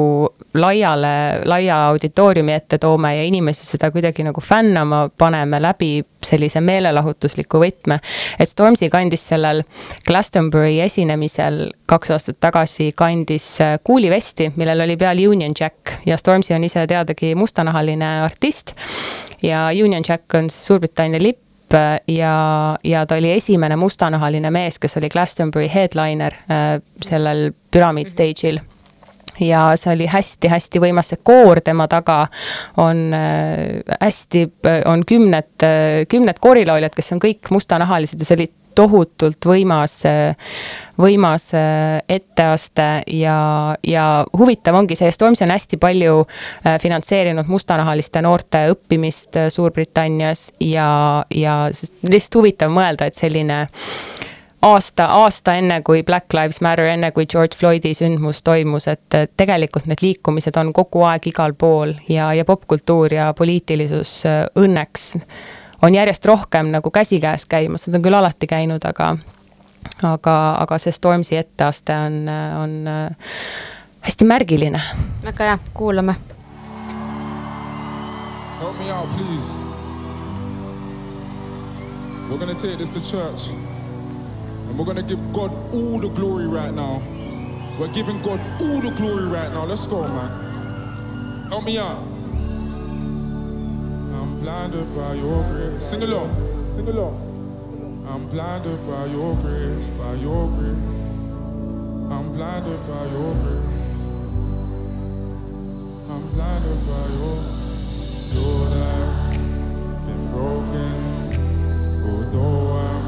[0.55, 1.12] laiale,
[1.48, 5.92] laia auditooriumi ette toome ja inimesi seda kuidagi nagu fännama paneme läbi
[6.24, 7.98] sellise meelelahutusliku võtme.
[8.38, 9.62] et Stormzy kandis sellel
[10.07, 16.55] Glastonbury esinemisel kaks aastat tagasi, kandis äh, kuulivesti, millel oli peal Union Jack ja Stormzy
[16.55, 18.74] on ise teadagi mustanahaline artist
[19.42, 21.41] ja Union Jack on siis Suurbritannia lipp,
[22.08, 22.35] ja,
[22.85, 28.12] ja ta oli esimene mustanahaline mees, kes oli Glastonbury headliner äh, sellel Pyramid mhm.
[28.12, 28.61] stage'il.
[29.40, 32.26] Ja see oli hästi-hästi võimas, see koor tema taga
[32.80, 34.44] on äh, hästi,
[34.87, 35.64] on kümned,
[36.12, 39.98] kümned koorilauljad, kes on kõik mustanahalised ja see oli tohutult võimas,
[41.00, 41.48] võimas
[42.08, 43.38] etteaste ja,
[43.87, 44.06] ja
[44.38, 51.24] huvitav ongi see, Stormzy on hästi palju äh, finantseerinud mustanahaliste noorte õppimist äh, Suurbritannias ja,
[51.35, 51.56] ja
[52.08, 53.64] lihtsalt huvitav mõelda, et selline
[54.62, 59.88] aasta, aasta enne, kui Black Lives Matter, enne kui George Floydi sündmus toimus, et tegelikult
[59.90, 65.12] need liikumised on kogu aeg igal pool ja, ja popkultuur ja poliitilisus äh, õnneks
[65.82, 69.16] on järjest rohkem nagu käsikäes käimas, nad on küll alati käinud, aga
[70.02, 72.28] aga, aga see Stormzy etteaste on,
[72.62, 73.16] on äh,
[74.00, 74.80] hästi märgiline.
[75.24, 76.14] väga hea, kuulame.
[78.60, 79.58] Help me out, please.
[82.28, 83.50] We're gonna take this to church.
[84.68, 87.02] And we're gonna give God all the glory right now.
[87.78, 89.66] We're giving God all the glory right now.
[89.68, 91.48] Let's go, man.
[91.48, 92.12] Help me out.
[94.38, 95.85] Blinded by your grace.
[95.85, 96.30] Sing along,
[96.74, 97.16] sing along.
[98.08, 100.76] I'm blinded by your grace, by your grace.
[102.12, 103.72] I'm blinded by your grace.
[106.11, 107.38] I'm blinded by your
[108.35, 108.72] Lord.
[108.72, 110.94] I've been broken,
[112.06, 113.04] although I'm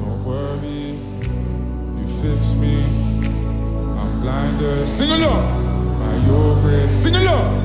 [0.00, 0.98] not worthy.
[1.98, 2.84] You fix me.
[4.00, 4.88] I'm blinded.
[4.88, 6.94] Sing along by your grace.
[6.94, 7.61] Sing along.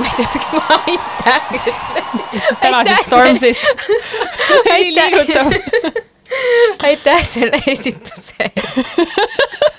[0.00, 2.42] Ma ei tea, miks ma aitäh ütlesin.
[2.60, 3.58] tänasid Stormsit.
[4.70, 5.52] oli liigutav.
[6.88, 9.70] aitäh selle esituse eest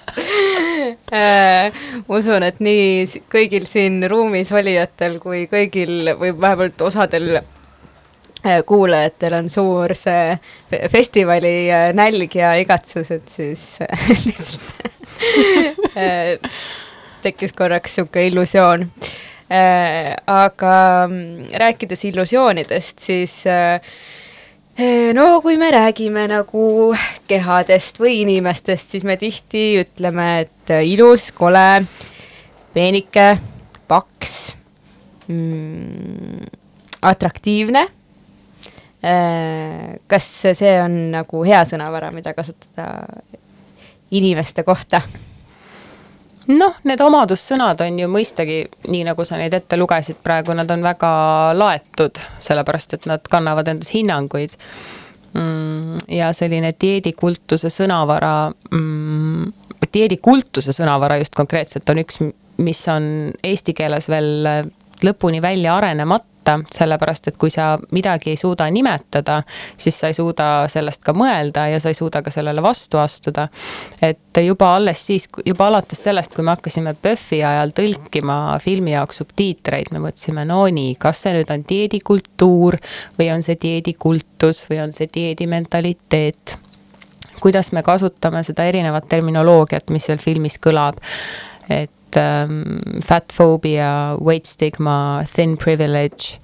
[1.13, 1.71] äh,
[2.07, 9.37] ma usun, et nii kõigil siin ruumis olijatel kui kõigil või vähemalt osadel äh, kuulajatel
[9.39, 10.37] on suur see
[10.71, 14.85] fe- festivali äh, nälg ja igatsus, et siis äh, lihtsalt
[15.95, 16.37] äh,
[17.21, 18.87] tekkis korraks niisugune illusioon.
[19.51, 20.73] Aga
[21.09, 23.81] mm, rääkides illusioonidest, siis äh,
[25.13, 26.93] no kui me räägime nagu
[27.27, 31.83] kehadest või inimestest, siis me tihti ütleme, et ilus, kole,
[32.73, 33.33] peenike,
[33.91, 34.37] paks
[35.27, 36.45] mm,,
[37.01, 37.87] atraktiivne.
[40.07, 42.85] kas see on nagu hea sõnavara, mida kasutada
[44.13, 45.01] inimeste kohta?
[46.49, 50.83] Noh, need omadussõnad on ju mõistagi, nii nagu sa neid ette lugesid praegu, nad on
[50.85, 51.11] väga
[51.57, 54.55] laetud, sellepärast et nad kannavad endas hinnanguid
[55.33, 56.07] mm,.
[56.17, 59.53] ja selline dieedikultuse sõnavara mm,,
[59.91, 62.21] dieedikultuse sõnavara just konkreetselt on üks,
[62.61, 63.05] mis on
[63.43, 64.47] eesti keeles veel
[65.01, 66.30] lõpuni välja arenemata,
[66.73, 69.41] sellepärast et kui sa midagi ei suuda nimetada,
[69.77, 73.47] siis sa ei suuda sellest ka mõelda ja sa ei suuda ka sellele vastu astuda.
[74.01, 79.21] et juba alles siis, juba alates sellest, kui me hakkasime PÖFFi ajal tõlkima filmi jaoks
[79.21, 82.77] subtiitreid, me mõtlesime, no nii, kas see nüüd on dieedikultuur
[83.19, 86.57] või on see dieedikultus või on see dieedimentaliteet
[87.41, 91.01] kuidas me kasutame seda erinevat terminoloogiat, mis seal filmis kõlab.
[91.69, 91.91] et
[93.05, 96.37] fat phobia, weight stigma, thin privilege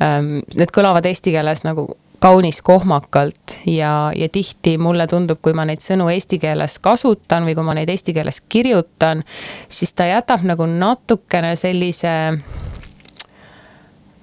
[0.00, 0.42] um,.
[0.56, 1.88] Need kõlavad eesti keeles nagu
[2.20, 7.56] kaunis kohmakalt ja, ja tihti mulle tundub, kui ma neid sõnu eesti keeles kasutan või
[7.56, 9.22] kui ma neid eesti keeles kirjutan,
[9.68, 12.16] siis ta jätab nagu natukene sellise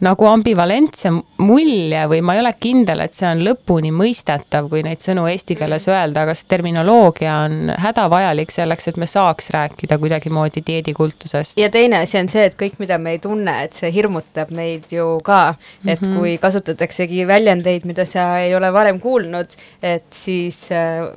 [0.03, 1.11] nagu ambivalentse
[1.43, 5.57] mulje või ma ei ole kindel, et see on lõpuni mõistetav, kui neid sõnu eesti
[5.59, 11.57] keeles öelda, aga see terminoloogia on hädavajalik selleks, et me saaks rääkida kuidagimoodi dieedikultusest.
[11.59, 14.91] ja teine asi on see, et kõik, mida me ei tunne, et see hirmutab meid
[14.91, 16.19] ju ka, et mm -hmm.
[16.19, 21.07] kui kasutataksegi väljendeid, mida sa ei ole varem kuulnud, et siis äh,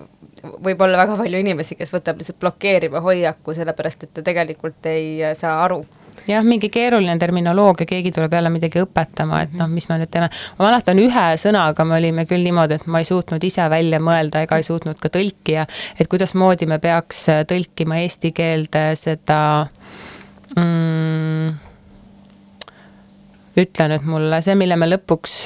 [0.63, 5.25] võib olla väga palju inimesi, kes võtab lihtsalt blokeeriva hoiaku, sellepärast et ta tegelikult ei
[5.25, 5.85] äh, saa aru
[6.29, 10.31] jah, mingi keeruline terminoloogia, keegi tuleb jälle midagi õpetama, et noh, mis me nüüd teeme.
[10.59, 14.43] ma mäletan ühe sõnaga me olime küll niimoodi, et ma ei suutnud ise välja mõelda
[14.47, 15.67] ega ei suutnud ka tõlkija,
[15.99, 19.41] et kuidasmoodi me peaks tõlkima eesti keelde seda
[20.57, 21.53] mm,
[23.63, 25.37] ütle nüüd mulle, see, mille me lõpuks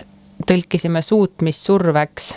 [0.48, 2.32] tõlkisime suutmissurveks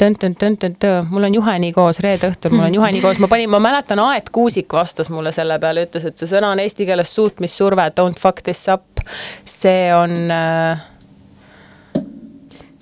[0.00, 4.02] tõn-tõn-tõn-tõn-tõn, mul on juheni koos, reede õhtul mul on juheni koos, ma panin, ma mäletan,
[4.04, 8.20] Aet Kuusik vastas mulle selle peale, ütles, et see sõna on eesti keeles suutmissurve, don't
[8.20, 9.04] fuck this up.
[9.44, 10.82] see on äh,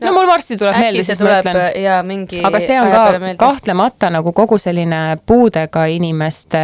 [0.02, 1.58] no mul varsti tuleb meelde, siis ma ütlen.
[1.82, 2.42] ja mingi.
[2.44, 6.62] aga see on ka kahtlemata nagu kogu selline puudega inimeste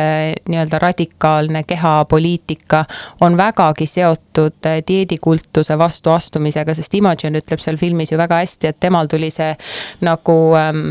[0.49, 2.85] nii-öelda radikaalne kehapoliitika
[3.21, 9.11] on vägagi seotud dieedikultuse vastuastumisega, sest Imogen ütleb seal filmis ju väga hästi, et temal
[9.11, 9.55] tuli see
[10.05, 10.91] nagu ähm,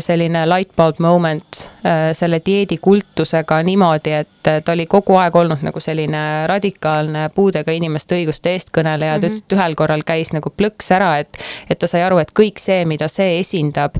[0.00, 6.46] selline lightbulb moment äh, selle dieedikultusega niimoodi, et ta oli kogu aeg olnud nagu selline
[6.46, 9.20] radikaalne puudega inimeste õiguste eestkõneleja mm, -hmm.
[9.20, 11.38] ta ütles, et ühel korral käis nagu plõks ära, et
[11.70, 13.98] et ta sai aru, et kõik see, mida see esindab,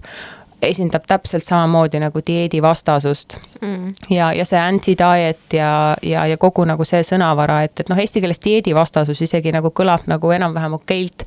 [0.68, 3.92] esindab täpselt samamoodi nagu dieedivastasust mm..
[4.10, 5.70] ja, ja see anti-diet ja,
[6.02, 10.08] ja, ja kogu nagu see sõnavara, et, et noh, eesti keeles dieedivastasus isegi nagu kõlab
[10.10, 11.26] nagu enam-vähem okeilt.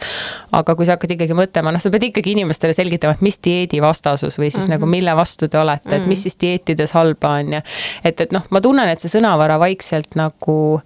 [0.57, 4.39] aga kui sa hakkad ikkagi mõtlema, noh, sa pead ikkagi inimestele selgitama, et mis dieedivastasus
[4.39, 4.75] või siis mm -hmm.
[4.77, 6.01] nagu mille vastu te olete mm, -hmm.
[6.01, 6.23] et mis mhm.
[6.23, 7.61] siis dieetides halba on ja
[8.03, 10.81] et, et noh, ma tunnen, et see sõnavara vaikselt nagu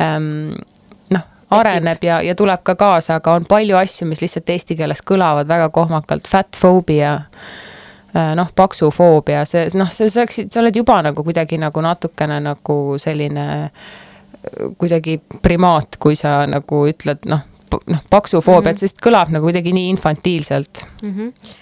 [0.00, 0.56] ähm,
[1.50, 5.48] areneb ja, ja tuleb ka kaasa, aga on palju asju, mis lihtsalt eesti keeles kõlavad
[5.48, 7.67] väga kohmakalt, fat phobia äh,
[8.38, 13.46] noh, paksufoobia, see noh, sa saaksid, sa oled juba nagu kuidagi nagu natukene nagu selline
[14.78, 17.42] kuidagi primaat, kui sa nagu ütled noh,
[17.90, 18.80] noh, paksufoobia mm, -hmm.
[18.86, 21.14] sest kõlab nagu kuidagi nii infantiilselt mm.
[21.14, 21.52] -hmm.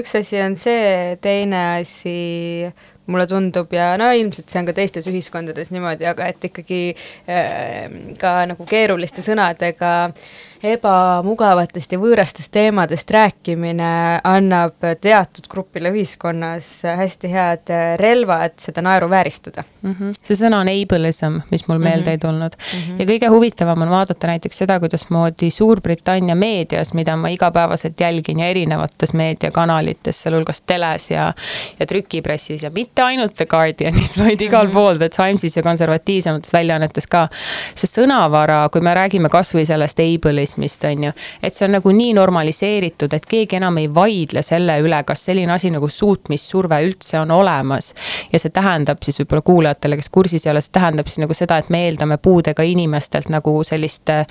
[0.00, 2.72] üks asi on see, teine asi
[3.06, 6.94] mulle tundub ja no ilmselt see on ka teistes ühiskondades niimoodi, aga et ikkagi
[7.28, 10.24] äh, ka nagu keeruliste sõnadega äh,
[10.64, 13.90] ebamugavatest ja võõrastest teemadest rääkimine
[14.24, 19.94] annab teatud grupile ühiskonnas hästi head relvad seda naeruvääristada mm.
[19.98, 20.14] -hmm.
[20.22, 22.10] see sõna on ableism, mis mul meelde mm -hmm.
[22.10, 22.80] ei tulnud mm.
[22.80, 22.98] -hmm.
[22.98, 28.48] ja kõige huvitavam on vaadata näiteks seda, kuidasmoodi Suurbritannia meedias, mida ma igapäevaselt jälgin ja
[28.48, 31.32] erinevates meediakanalites, sealhulgas teles ja,
[31.78, 34.74] ja trükipressis ja mitte mitte ainult The Guardianis, vaid igal mm -hmm.
[34.74, 37.28] pool The Timesis ja konservatiivsemates väljaannetes ka.
[37.74, 40.53] see sõnavara, kui me räägime kasvõi sellest ableismist,
[40.88, 45.00] on ju, et see on nagu nii normaliseeritud, et keegi enam ei vaidle selle üle,
[45.06, 47.92] kas selline asi nagu suutmissurve üldse on olemas.
[48.32, 51.58] ja see tähendab siis võib-olla kuulajatele, kes kursis ei ole, see tähendab siis nagu seda,
[51.58, 54.26] et me eeldame puudega inimestelt nagu sellist äh,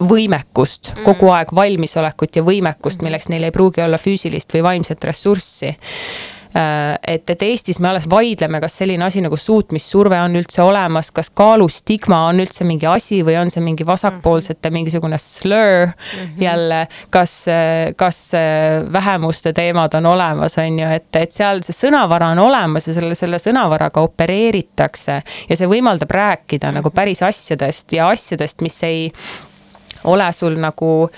[0.00, 1.36] võimekust, kogu mhm.
[1.36, 5.76] aeg valmisolekut ja võimekust, milleks neil ei pruugi olla füüsilist või vaimset ressurssi
[6.54, 11.30] et, et Eestis me alles vaidleme, kas selline asi nagu suutmissurve on üldse olemas, kas
[11.30, 14.74] kaalustigma on üldse mingi asi või on see mingi vasakpoolsete mhm.
[14.74, 16.42] mingisugune slur mm -hmm.
[16.42, 16.80] jälle,
[17.10, 17.44] kas,
[17.96, 18.32] kas
[18.92, 23.14] vähemuste teemad on olemas, on ju, et, et seal see sõnavara on olemas ja selle,
[23.14, 26.74] selle sõnavaraga opereeritakse ja see võimaldab rääkida mm -hmm.
[26.74, 29.12] nagu päris asjadest ja asjadest, mis ei
[30.04, 31.10] ole sul nagu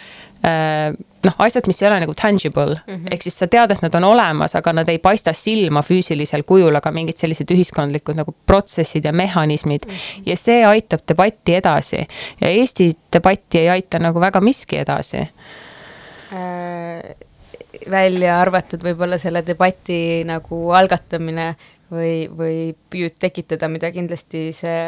[0.44, 0.92] äh,
[1.26, 3.14] noh, asjad, mis ei ole nagu tangible mm -hmm.
[3.14, 6.74] ehk siis sa tead, et nad on olemas, aga nad ei paista silma füüsilisel kujul,
[6.74, 9.92] aga mingid sellised ühiskondlikud nagu protsessid ja mehhanismid mm.
[9.92, 10.22] -hmm.
[10.26, 12.06] ja see aitab debatti edasi
[12.40, 15.28] ja Eesti debatti ei aita nagu väga miski edasi äh,.
[17.90, 21.54] välja arvatud võib-olla selle debati nagu algatamine
[21.92, 24.80] või, või püüd tekitada, mida kindlasti see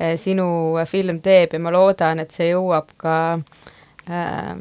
[0.00, 0.46] äh, sinu
[0.86, 3.38] film teeb ja ma loodan, et see jõuab ka
[4.08, 4.56] äh,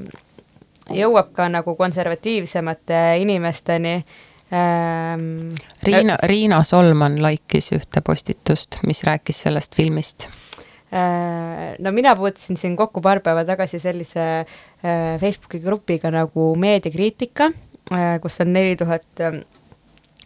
[0.91, 3.95] jõuab ka nagu konservatiivsemate inimesteni
[4.53, 5.53] ähm,.
[5.83, 10.27] Riina, Riina Solman like'is ühte postitust, mis rääkis sellest filmist
[10.91, 11.75] äh,.
[11.79, 17.51] no mina puutusin siin kokku paar päeva tagasi sellise äh, Facebooki grupiga nagu Meediakriitika
[17.91, 19.41] äh,, kus on neli tuhat äh,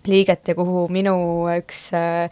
[0.07, 1.17] liiget ja kuhu minu
[1.57, 2.29] üks äh,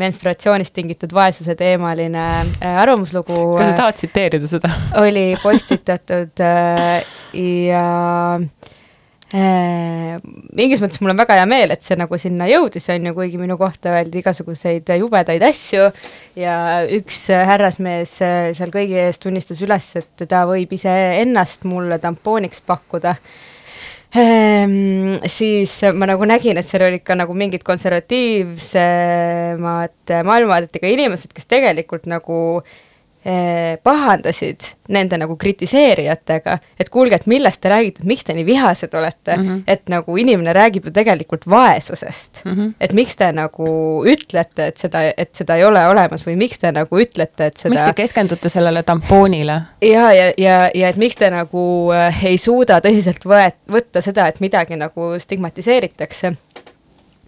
[0.00, 3.36] menstruatsioonist tingitud vaesuse teemaline äh, arvamuslugu.
[3.58, 4.72] kas sa tahad tsiteerida seda?
[5.02, 7.04] oli postitatud äh,
[7.36, 7.84] ja
[9.36, 10.16] äh,
[10.56, 13.40] mingis mõttes mul on väga hea meel, et see nagu sinna jõudis, on ju, kuigi
[13.40, 15.90] minu kohta öeldi igasuguseid jubedaid asju
[16.40, 16.56] ja
[16.88, 23.18] üks härrasmees seal kõigi ees tunnistas üles, et ta võib iseennast mulle tampooniks pakkuda
[24.16, 25.18] ehm,.
[25.26, 29.94] siis ma nagu nägin, et seal olid ka nagu mingid konservatiivsemad
[30.28, 32.91] maailmavaadetega inimesed, kes tegelikult nagu Eh,
[33.82, 39.36] pahandasid nende nagu kritiseerijatega, et kuulge, et millest te räägite, miks te nii vihased olete
[39.36, 39.62] mm, -hmm.
[39.66, 42.52] et nagu inimene räägib ju tegelikult vaesusest mm.
[42.52, 42.72] -hmm.
[42.80, 43.68] et miks te nagu
[44.06, 47.74] ütlete, et seda, et seda ei ole olemas või miks te nagu ütlete, et seda
[47.74, 49.60] miks te keskendute sellele tampoonile?
[49.82, 54.26] ja, ja, ja, ja et miks te nagu äh, ei suuda tõsiselt võet-, võtta seda,
[54.26, 56.34] et midagi nagu stigmatiseeritakse.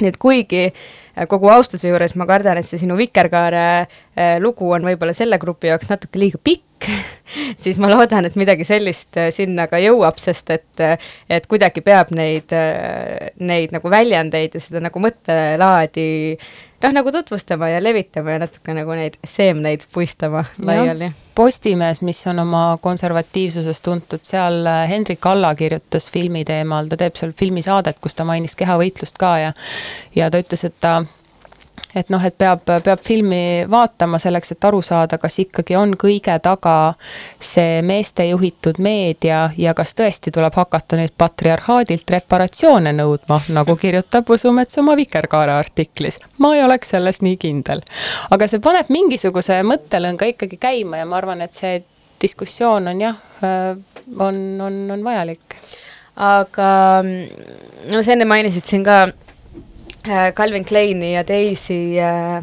[0.02, 4.70] Nii et kuigi äh, kogu austuse juures ma kardan, et see sinu Vikerkaare äh, lugu
[4.74, 6.88] on võib-olla selle grupi jaoks natuke liiga pikk
[7.62, 10.84] siis ma loodan, et midagi sellist äh, sinna ka jõuab, sest et,
[11.30, 12.52] et kuidagi peab neid,
[13.40, 16.08] neid nagu väljendeid ja seda nagu mõttelaadi
[16.84, 21.10] noh, nagu tutvustama ja levitama ja natuke nagu neid seemneid puistama laiali.
[21.34, 27.18] Postimees, mis on oma konservatiivsusest tuntud, seal äh, Hendrik Alla kirjutas filmi teemal, ta teeb
[27.18, 29.52] seal filmisaadet, kus ta mainis kehavõitlust ka ja
[30.14, 31.00] ja ta ütles, et ta
[31.94, 36.34] et noh, et peab, peab filmi vaatama selleks, et aru saada, kas ikkagi on kõige
[36.42, 36.94] taga
[37.42, 44.30] see meeste juhitud meedia ja kas tõesti tuleb hakata nüüd patriarhaadilt reparatsioone nõudma, nagu kirjutab
[44.34, 46.18] Usumets oma Vikerkaare artiklis.
[46.38, 47.82] ma ei oleks selles nii kindel.
[48.30, 51.82] aga see paneb mingisuguse mõttelõnga ikkagi käima ja ma arvan, et see
[52.22, 53.16] diskussioon on jah,
[54.18, 55.58] on, on, on vajalik.
[56.16, 56.70] aga
[57.02, 59.23] no sa enne mainisid siin ka Äh,
[60.04, 62.42] Calvin Kleini ja teisi äh,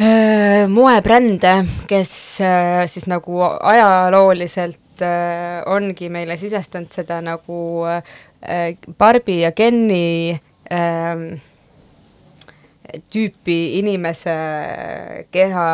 [0.00, 9.38] äh, moebrände, kes äh, siis nagu ajalooliselt äh, ongi meile sisestanud seda nagu äh, Barbi
[9.40, 10.36] ja Kenni
[10.68, 11.40] äh,
[13.08, 14.36] tüüpi inimese
[15.32, 15.70] keha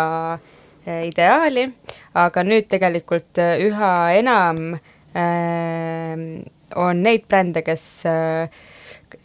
[0.87, 1.66] äh, ideaali,
[2.14, 4.78] aga nüüd tegelikult äh, üha enam
[5.18, 6.47] äh,
[6.78, 8.47] on neid brände, kes äh,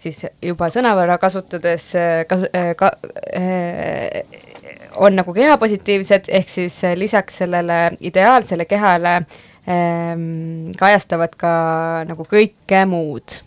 [0.01, 2.91] siis juba sõnavara kasutades äh, kas, äh, ka,
[3.37, 4.23] äh,
[5.01, 9.21] on nagu kehapositiivsed, ehk siis lisaks sellele ideaalsele kehale
[9.69, 11.53] ähm, kajastavad ka
[12.09, 13.39] nagu kõike muud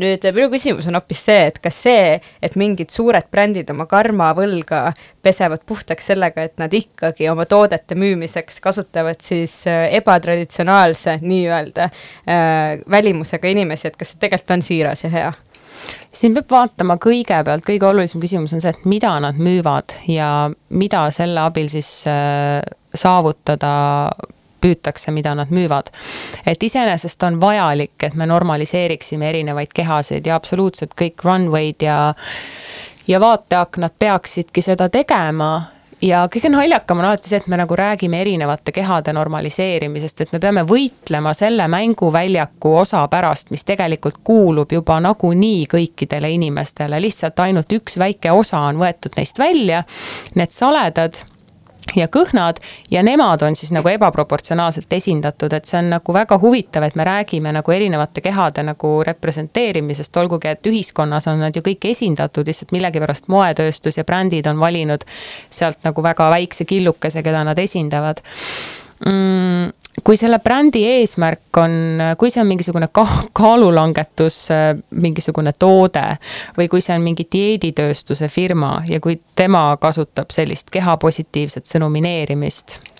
[0.00, 4.30] nüüd minu küsimus on hoopis see, et kas see, et mingid suured brändid oma karma
[4.36, 12.82] võlga pesevad puhtaks sellega, et nad ikkagi oma toodete müümiseks kasutavad siis ebatraditsionaalse nii-öelda äh,
[12.90, 15.32] välimusega inimesi, et kas see tegelikult on siiras ja hea?
[16.12, 21.06] Siin peab vaatama kõigepealt, kõige olulisem küsimus on see, et mida nad müüvad ja mida
[21.14, 22.60] selle abil siis äh,
[22.94, 23.72] saavutada
[24.62, 25.90] püütakse, mida nad müüvad.
[26.46, 32.14] et iseenesest on vajalik, et me normaliseeriksime erinevaid kehasid ja absoluutselt kõik runway'd ja
[33.08, 35.62] ja vaateaknad peaksidki seda tegema
[36.02, 40.40] ja kõige naljakam on alati see, et me nagu räägime erinevate kehade normaliseerimisest, et me
[40.42, 47.72] peame võitlema selle mänguväljaku osa pärast, mis tegelikult kuulub juba nagunii kõikidele inimestele, lihtsalt ainult
[47.72, 49.84] üks väike osa on võetud neist välja.
[50.34, 51.22] Need saledad
[51.96, 52.60] ja kõhnad
[52.90, 57.06] ja nemad on siis nagu ebaproportsionaalselt esindatud, et see on nagu väga huvitav, et me
[57.06, 62.72] räägime nagu erinevate kehade nagu representeerimisest, olgugi et ühiskonnas on nad ju kõik esindatud, lihtsalt
[62.72, 65.04] millegipärast moetööstus ja brändid on valinud
[65.50, 68.22] sealt nagu väga väikse killukese, keda nad esindavad.
[69.06, 69.72] Mm,
[70.04, 71.74] kui selle brändi eesmärk on,
[72.18, 74.38] kui see on mingisugune ka-, kaalulangetus,
[74.90, 76.06] mingisugune toode
[76.56, 82.91] või kui see on mingi dieeditööstuse firma ja kui tema kasutab sellist kehapositiivset sõnumineerimist Äh,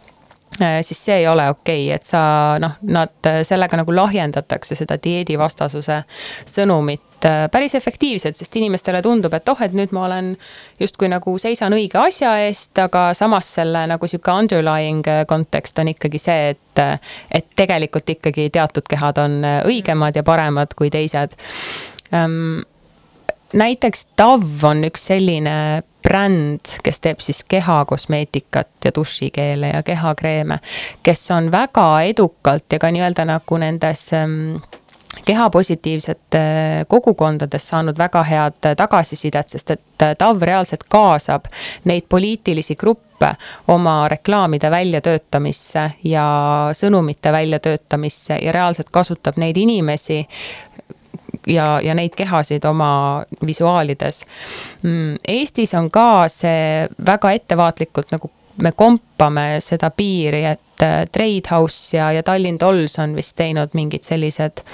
[0.58, 2.22] siis see ei ole okei okay,, et sa
[2.60, 6.02] noh, nad äh, sellega nagu lahjendatakse seda dieedivastasuse
[6.48, 10.34] sõnumit äh, päris efektiivselt, sest inimestele tundub, et oh, et nüüd ma olen
[10.80, 16.20] justkui nagu seisan õige asja eest, aga samas selle nagu sihuke underlying kontekst on ikkagi
[16.20, 16.84] see, et,
[17.32, 21.38] et tegelikult ikkagi teatud kehad on õigemad ja paremad kui teised.
[23.52, 25.54] Näiteks Dove on üks selline
[26.02, 30.58] bränd, kes teeb siis kehakosmeetikat ja dušikeele ja kehakreeme,
[31.02, 34.62] kes on väga edukalt ja ka nii-öelda nagu nendes ähm,
[35.24, 36.42] kehapositiivsete
[36.88, 41.46] kogukondades saanud väga head tagasisidet, sest et TAV reaalselt kaasab
[41.84, 43.34] neid poliitilisi gruppe
[43.68, 46.24] oma reklaamide väljatöötamisse ja
[46.74, 50.24] sõnumite väljatöötamisse ja reaalselt kasutab neid inimesi
[51.46, 54.24] ja, ja neid kehasid oma visuaalides.
[54.82, 58.30] Mm, Eestis on ka see väga ettevaatlikult nagu
[58.62, 63.72] me kompame seda piiri, et äh, Trade House ja, ja Tallinn Dolls on vist teinud
[63.74, 64.64] mingid sellised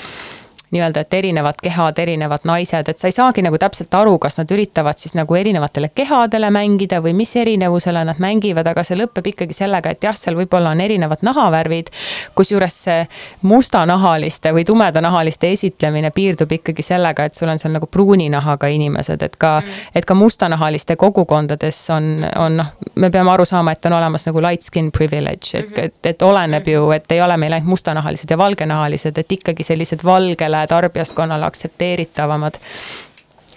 [0.71, 4.51] nii-öelda, et erinevad kehad, erinevad naised, et sa ei saagi nagu täpselt aru, kas nad
[4.53, 9.57] üritavad siis nagu erinevatele kehadele mängida või mis erinevusele nad mängivad, aga see lõpeb ikkagi
[9.57, 11.89] sellega, et jah, seal võib-olla on erinevad nahavärvid.
[12.35, 13.07] kusjuures see
[13.43, 19.23] mustanahaliste või tumedanahaliste esitlemine piirdub ikkagi sellega, et sul on seal nagu pruuni nahaga inimesed,
[19.23, 23.87] et ka mm., et ka mustanahaliste kogukondades on, on noh, me peame aru saama, et
[23.89, 25.85] on olemas nagu light skin privilege, et -hmm.
[25.85, 26.71] et, et oleneb -hmm.
[26.71, 31.47] ju, et ei ole meil ainult mustanahalised ja valgenahalised, et ikkagi sellised valgele kõigile tarbijaskonnale
[31.47, 32.59] aktsepteeritavamad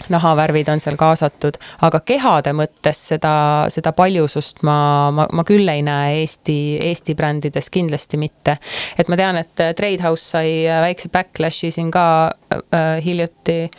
[0.09, 3.33] nahavärvid on seal kaasatud, aga kehade mõttes seda,
[3.73, 6.57] seda paljusust ma, ma, ma küll ei näe Eesti,
[6.89, 8.57] Eesti brändides kindlasti mitte.
[8.97, 12.05] et ma tean, et Trade House sai väikse backlash'i siin ka
[12.53, 13.71] äh, hiljuti,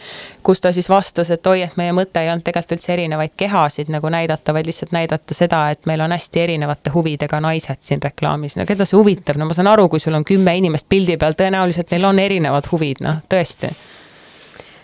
[0.43, 3.91] kus ta siis vastas, et oi, et meie mõte ei olnud tegelikult üldse erinevaid kehasid
[3.93, 8.57] nagu näidata, vaid lihtsalt näidata seda, et meil on hästi erinevate huvidega naised siin reklaamis.
[8.57, 11.37] no keda see huvitab, no ma saan aru, kui sul on kümme inimest pildi peal,
[11.39, 14.01] tõenäoliselt neil on erinevad huvid, noh, tõesti Äh,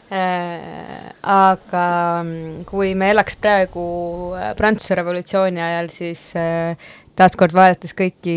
[0.08, 1.82] aga
[2.22, 3.82] mm, kui me elaks praegu
[4.38, 6.88] äh, Prantsuse revolutsiooni ajal, siis äh,
[7.18, 8.36] taaskord vaadates kõiki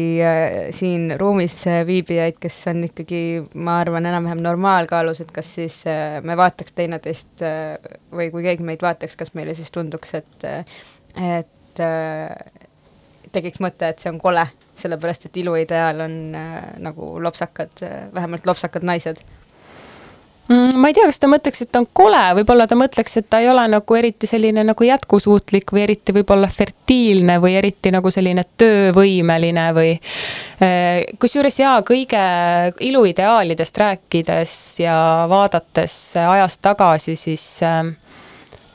[0.75, 1.53] siin ruumis
[1.87, 3.21] viibijaid, kes on ikkagi,
[3.53, 5.75] ma arvan, enam-vähem normaalkaalus, et kas siis
[6.25, 7.43] me vaataks teineteist
[8.09, 10.47] või kui keegi meid vaataks, kas meile siis tunduks, et,
[11.13, 11.83] et
[13.37, 14.47] tekiks mõte, et see on kole,
[14.81, 16.17] sellepärast et iluideaal on
[16.81, 17.85] nagu lopsakad,
[18.17, 19.21] vähemalt lopsakad naised
[20.49, 23.39] ma ei tea, kas ta mõtleks, et ta on kole, võib-olla ta mõtleks, et ta
[23.43, 28.43] ei ole nagu eriti selline nagu jätkusuutlik või eriti võib-olla fertiilne või eriti nagu selline
[28.59, 29.93] töövõimeline või.
[30.61, 32.23] Eh, kusjuures jaa, kõige
[32.83, 34.95] iluideaalidest rääkides ja
[35.31, 37.93] vaadates ajast tagasi, siis äh,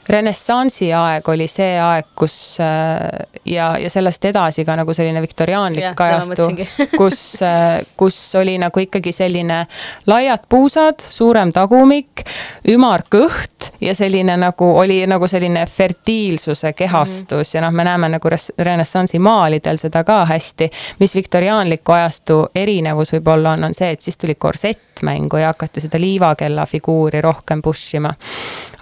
[0.08, 6.00] renessansi aeg oli see aeg, kus äh, ja, ja sellest edasi ka nagu selline viktoriaanlik
[6.00, 6.48] ajastu,
[7.00, 9.64] kus, äh, kus oli nagu ikkagi selline
[10.06, 12.24] laiad puusad, suurem tagumik,
[12.70, 17.56] ümar kõht ja selline nagu oli nagu selline fertiilsuse kehastus mm -hmm.
[17.56, 18.28] ja noh, me näeme nagu
[18.58, 20.70] renessansi maalidel seda ka hästi.
[20.98, 25.80] mis viktoriaanliku ajastu erinevus võib-olla on, on see, et siis tuli korsett mängu ja hakati
[25.80, 28.14] seda liivakella figuuri rohkem push ima.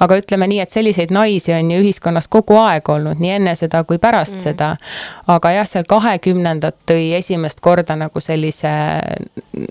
[0.00, 3.84] aga ütleme nii, et selliseid naisi on ju ühiskonnas kogu aeg olnud, nii enne seda
[3.84, 4.40] kui pärast mm.
[4.40, 4.76] seda.
[5.26, 8.72] aga jah, seal kahekümnendad tõi esimest korda nagu sellise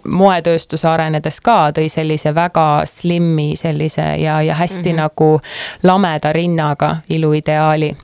[0.06, 5.02] moetööstuse arenedes ka, tõi sellise väga slimmi sellise ja, ja hästi mm -hmm.
[5.02, 5.42] nagu
[5.84, 7.96] lameda rinnaga iluideaali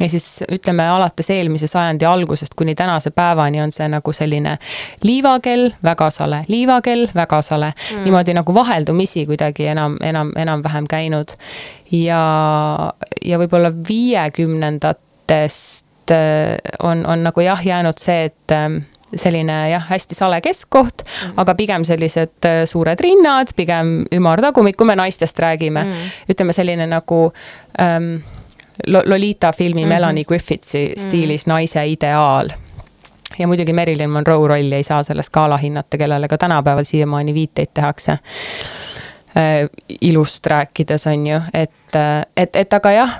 [0.00, 4.58] ja siis ütleme alates eelmise sajandi algusest kuni tänase päevani on see nagu selline
[5.02, 11.28] liivakell, väga sale, liivakell, väga sale mm., niimoodi nagu vaheldumisi kuidagi enam, enam, enam-vähem käinud.
[11.92, 12.92] ja,
[13.24, 18.76] ja võib-olla viiekümnendatest äh, on, on nagu jah, jäänud see, et ähm,
[19.16, 21.32] selline jah, hästi sale keskkoht mm, -hmm.
[21.36, 25.92] aga pigem sellised äh, suured rinnad, pigem ümar tagumik, kui me naistest räägime mm.
[25.92, 26.34] -hmm.
[26.34, 27.32] ütleme selline nagu
[27.80, 28.16] ähm,
[28.86, 29.94] Lolita filmi mm -hmm.
[29.94, 31.54] Melanie Griffithsi stiilis mm -hmm.
[31.54, 32.50] naise ideaal
[33.38, 37.68] ja muidugi Marilyn Monroe rolli ei saa sellest ka alahinnata, kellele ka tänapäeval siiamaani viiteid
[37.74, 38.20] tehakse äh,
[40.00, 41.70] ilust rääkides, on ju, et,
[42.36, 43.14] et, et aga jah,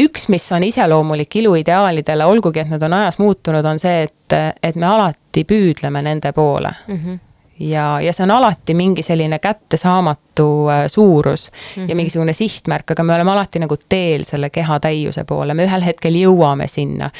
[0.00, 4.76] üks, mis on iseloomulik iluideaalidele, olgugi et nad on ajas muutunud, on see, et, et
[4.76, 7.00] me alati püüdleme nende poole mm.
[7.04, 7.27] -hmm
[7.60, 11.88] ja, ja see on alati mingi selline kättesaamatu äh, suurus mm -hmm.
[11.88, 11.96] ja mhm.
[11.96, 16.14] mingisugune sihtmärk, aga me oleme alati nagu teel selle keha täiuse poole, me ühel hetkel
[16.14, 17.10] jõuame sinna.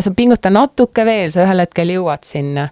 [0.00, 2.68] sa pinguta natuke veel, sa ühel hetkel jõuad sinna.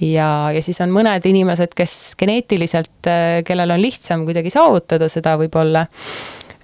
[0.00, 5.36] ja, ja siis on mõned inimesed, kes geneetiliselt, äh, kellel on lihtsam kuidagi saavutada seda
[5.36, 5.86] võib-olla,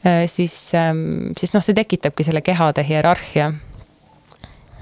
[0.07, 3.53] äh, siis, ähm, siis noh, see tekitabki selle kehade hierarhia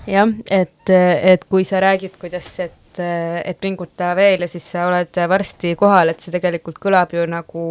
[0.06, 0.90] jah, et,
[1.22, 2.58] et kui sa räägid, kuidas,
[2.90, 7.24] et et pinguta veel ja siis sa oled varsti kohal, et see tegelikult kõlab ju
[7.30, 7.64] nagu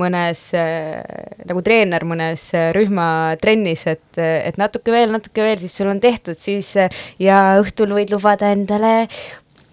[0.00, 0.42] mõnes,
[1.44, 6.74] nagu treener mõnes rühmatrennis, et, et natuke veel, natuke veel, siis sul on tehtud, siis
[7.22, 8.94] ja õhtul võid lubada endale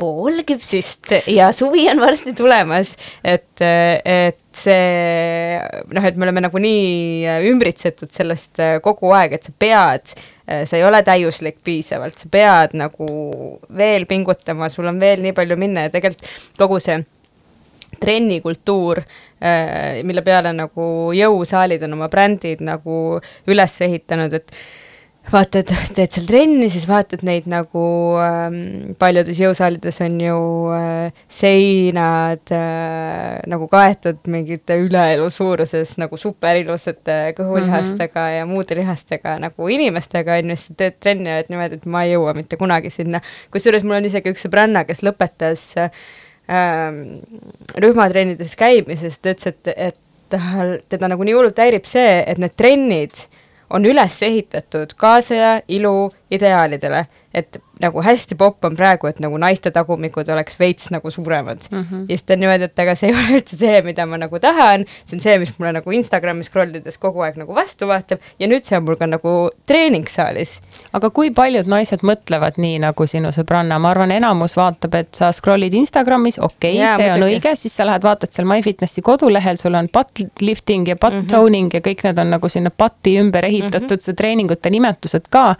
[0.02, 5.60] pool küpsist ja suvi on varsti tulemas, et, et see
[5.94, 10.16] noh, et me oleme nagunii ümbritsetud sellest kogu aeg, et sa pead
[10.52, 13.08] Äh, sa ei ole täiuslik piisavalt, sa pead nagu
[13.78, 16.28] veel pingutama, sul on veel nii palju minna ja tegelikult
[16.60, 16.98] kogu see
[18.02, 19.04] trennikultuur,
[19.44, 20.86] äh, mille peale nagu
[21.16, 22.96] jõusaalid on oma brändid nagu
[23.52, 24.56] üles ehitanud, et
[25.30, 27.84] vaatad, teed seal trenni, siis vaatad neid nagu
[28.22, 30.38] ähm, paljudes jõusaalides on ju
[30.76, 38.38] äh, seinad äh, nagu kaetud mingite üleelu suuruses nagu superilusate kõhulihastega mm -hmm.
[38.40, 42.04] ja muude lihastega nagu inimestega on ju, siis teed trenni ja et niimoodi, et ma
[42.04, 43.22] ei jõua mitte kunagi sinna.
[43.52, 45.92] kusjuures mul on isegi üks sõbranna, kes lõpetas äh,
[47.78, 50.00] rühmatrennides käimisest, ta ütles, et, et
[50.30, 53.28] tal, teda nagu nii hullult häirib see, et need trennid
[53.74, 59.72] on üles ehitatud kaasaja ilu ideaalidele, et nagu hästi popp on praegu, et nagu naiste
[59.74, 61.86] tagumikud oleks veits nagu suuremad mm.
[61.92, 62.02] -hmm.
[62.02, 64.40] ja siis ta on niimoodi, et aga see ei ole üldse see, mida ma nagu
[64.40, 68.20] tahan, see on see, mis mulle nagu Instagrami scroll ides kogu aeg nagu vastu vaatab
[68.40, 69.34] ja nüüd see on mul ka nagu
[69.68, 70.60] treeningssaalis.
[70.94, 75.32] aga kui paljud naised mõtlevad nii nagu sinu sõbranna, ma arvan, enamus vaatab, et sa
[75.32, 79.76] scroll'id Instagramis, okei okay,, see on õige, siis sa lähed vaatad seal MyFitnessi kodulehel, sul
[79.76, 81.32] on butt lifting ja butt mm -hmm.
[81.32, 84.06] toning ja kõik need on nagu sinna butt'i ümber ehitatud mm, -hmm.
[84.06, 85.56] see treeningute nimetused ka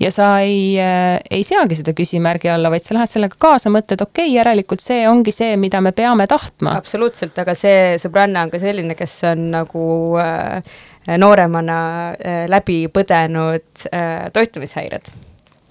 [0.00, 4.04] ja sa ei äh,, ei seagi seda küsimärgi alla, vaid sa lähed sellega kaasa, mõtled,
[4.04, 6.76] okei okay,, järelikult see ongi see, mida me peame tahtma.
[6.78, 9.84] absoluutselt, aga see sõbranna on ka selline, kes on nagu
[10.22, 10.74] äh,
[11.20, 11.78] nooremana
[12.14, 15.12] äh, läbi põdenud äh, toitumishäired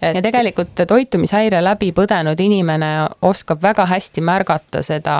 [0.03, 0.15] et....
[0.15, 2.91] ja tegelikult toitumishäire läbi põdenud inimene
[3.25, 5.17] oskab väga hästi märgata seda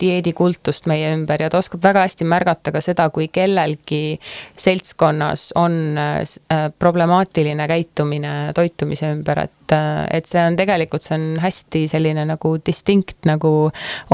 [0.00, 4.18] dieedikultust meie ümber ja ta oskab väga hästi märgata ka seda, kui kellelgi
[4.58, 11.28] seltskonnas on äh, problemaatiline käitumine toitumise ümber, et, äh, et see on tegelikult, see on
[11.42, 13.54] hästi selline nagu distinkt nagu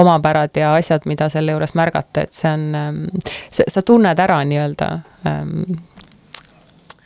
[0.00, 3.04] omapärad ja asjad, mida selle juures märgata, et see on, ähm,
[3.50, 4.90] sa tunned ära nii-öelda
[5.26, 5.89] ähm, Äh,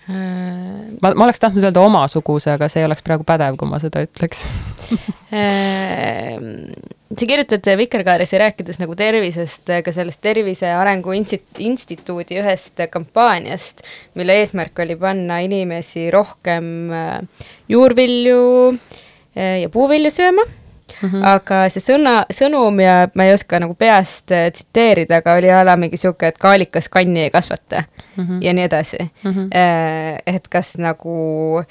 [0.09, 4.05] ma, ma oleks tahtnud öelda omasuguse, aga see ei oleks praegu pädev, kui ma seda
[4.07, 4.45] ütleks.
[5.35, 6.37] Äh,
[7.11, 13.83] sa kirjutad Vikerkaares ja rääkides nagu tervisest, ka sellest Tervise Arengu Instituudi ühest kampaaniast,
[14.15, 18.45] mille eesmärk oli panna inimesi rohkem äh, juurvilju
[19.35, 20.45] ja puuvilju sööma
[21.03, 21.09] mm.
[21.09, 21.27] -hmm.
[21.35, 25.63] aga see sõna, sõnum ja ma ei oska nagu peast äh, tsiteerida, aga oli a
[25.65, 27.85] la mingi sihuke, et kaalikas kanni ei kasvata
[28.17, 28.43] mm -hmm.
[28.45, 29.33] ja nii edasi mm.
[29.33, 29.49] -hmm.
[30.27, 31.65] et kas nagu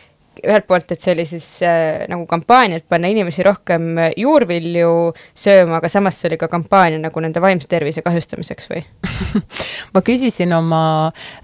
[0.43, 5.77] ühelt poolt, et see oli siis äh, nagu kampaania, et panna inimesi rohkem juurvilju sööma,
[5.77, 8.81] aga samas see oli ka kampaania nagu nende vaimse tervise kahjustamiseks või
[9.93, 10.83] ma küsisin oma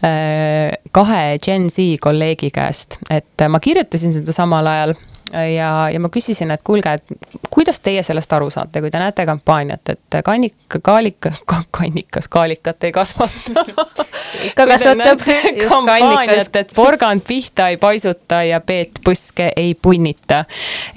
[0.04, 4.96] äh, kahe Gen Z kolleegi käest, et ma kirjutasin seda samal ajal
[5.34, 7.04] ja, ja ma küsisin, et kuulge, et
[7.50, 12.84] kuidas teie sellest aru saate, kui te näete kampaaniat, et kannik, kaalika ka,, kannikas, kaalikat
[12.84, 13.66] ei kasvata
[14.50, 15.26] ikka kasvatab.
[15.70, 20.44] kampaaniat, et porgand pihta ei paisuta ja Peet Põske ei punnita.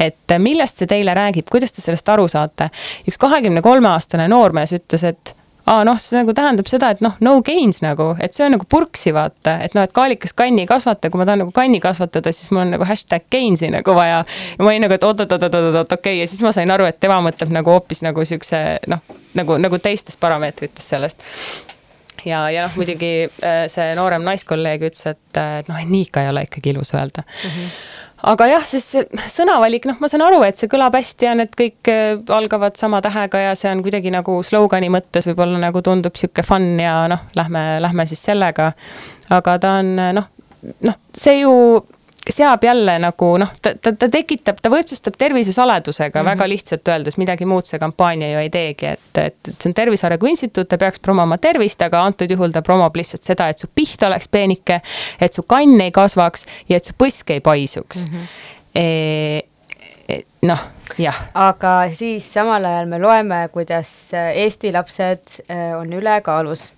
[0.01, 2.71] et millest see teile räägib, kuidas te sellest aru saate?
[3.09, 5.37] üks kahekümne kolme aastane noormees ütles, et
[5.67, 8.67] aa noh, see nagu tähendab seda, et noh, no gains nagu, et see on nagu
[8.71, 12.33] purksi vaata, et noh, et kaalikas kanni ei kasvata, kui ma tahan nagu kanni kasvatada,
[12.35, 14.23] siis mul on nagu hashtag gains'i nagu vaja.
[14.59, 16.21] ja ma olin nagu, et oot-oot-oot-oot-oot, okei okay.
[16.21, 19.05] ja siis ma sain aru, et tema mõtleb nagu hoopis nagu siukse noh,
[19.39, 21.23] nagu, nagu teistest parameetritest sellest
[22.27, 26.27] ja, ja noh, muidugi äh, see noorem naiskolleeg ütles, et, et noh, et nii ikka
[26.27, 27.51] ei ole ikkagi ilus öelda mm.
[27.51, 28.01] -hmm
[28.31, 28.87] aga jah, siis
[29.35, 33.03] sõnavalik, noh, ma saan aru, et see kõlab hästi ja need kõik äh, algavad sama
[33.05, 37.27] tähega ja see on kuidagi nagu slogani mõttes võib-olla nagu tundub sihuke fun ja noh,
[37.39, 38.73] lähme, lähme siis sellega.
[39.31, 40.31] aga ta on noh,
[40.87, 41.53] noh, see ju
[42.31, 46.31] seab jälle nagu noh, ta, ta, ta tekitab, ta võrdsustab tervisesaladusega mm -hmm.
[46.31, 49.75] väga lihtsalt öeldes, midagi muud see kampaania ju ei teegi, et, et, et see on
[49.75, 53.59] Tervise Arengu Instituut, ta peaks promoma tervist, aga antud juhul ta promob lihtsalt seda, et
[53.59, 54.81] su piht oleks peenike,
[55.21, 58.19] et su kann ei kasvaks ja et su põsk ei paisuks mm.
[58.19, 58.27] -hmm.
[58.75, 59.43] E
[60.43, 60.59] noh,
[60.99, 61.19] jah.
[61.35, 66.73] aga siis samal ajal me loeme, kuidas Eesti lapsed eh, on ülekaalus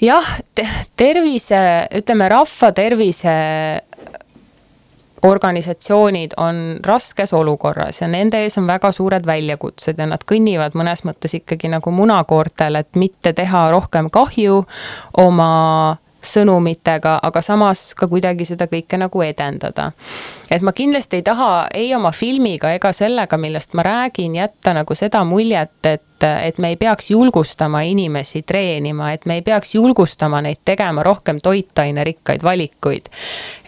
[0.00, 0.66] jah te,
[0.96, 1.58] tervise,
[1.96, 3.36] ütleme rahva tervise
[5.26, 11.02] organisatsioonid on raskes olukorras ja nende ees on väga suured väljakutsed ja nad kõnnivad mõnes
[11.08, 14.62] mõttes ikkagi nagu munakoortel, et mitte teha rohkem kahju
[15.22, 15.50] oma
[16.26, 19.92] sõnumitega, aga samas ka kuidagi seda kõike nagu edendada.
[20.50, 24.94] et ma kindlasti ei taha ei oma filmiga ega sellega, millest ma räägin, jätta nagu
[24.94, 30.40] seda muljet, et et me ei peaks julgustama inimesi treenima, et me ei peaks julgustama
[30.40, 33.10] neid tegema rohkem toitainerikkaid valikuid.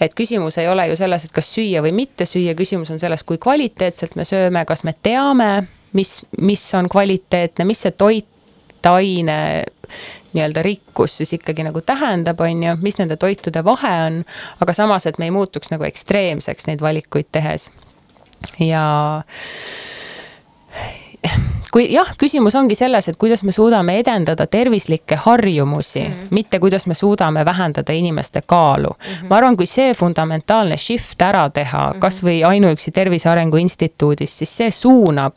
[0.00, 3.22] et küsimus ei ole ju selles, et kas süüa või mitte süüa, küsimus on selles,
[3.22, 9.38] kui kvaliteetselt me sööme, kas me teame, mis, mis on kvaliteetne, mis see toitaine
[10.32, 14.22] nii-öelda rikkus siis ikkagi nagu tähendab, on ju, mis nende toitude vahe on,
[14.60, 17.70] aga samas, et me ei muutuks nagu ekstreemseks neid valikuid tehes.
[18.60, 18.84] ja
[21.72, 26.28] kui jah, küsimus ongi selles, et kuidas me suudame edendada tervislikke harjumusi mm, -hmm.
[26.30, 29.14] mitte kuidas me suudame vähendada inimeste kaalu mm.
[29.14, 29.28] -hmm.
[29.28, 31.98] ma arvan, kui see fundamentaalne shift ära teha mm -hmm.
[31.98, 35.36] kasvõi ainuüksi Tervise Arengu Instituudis, siis see suunab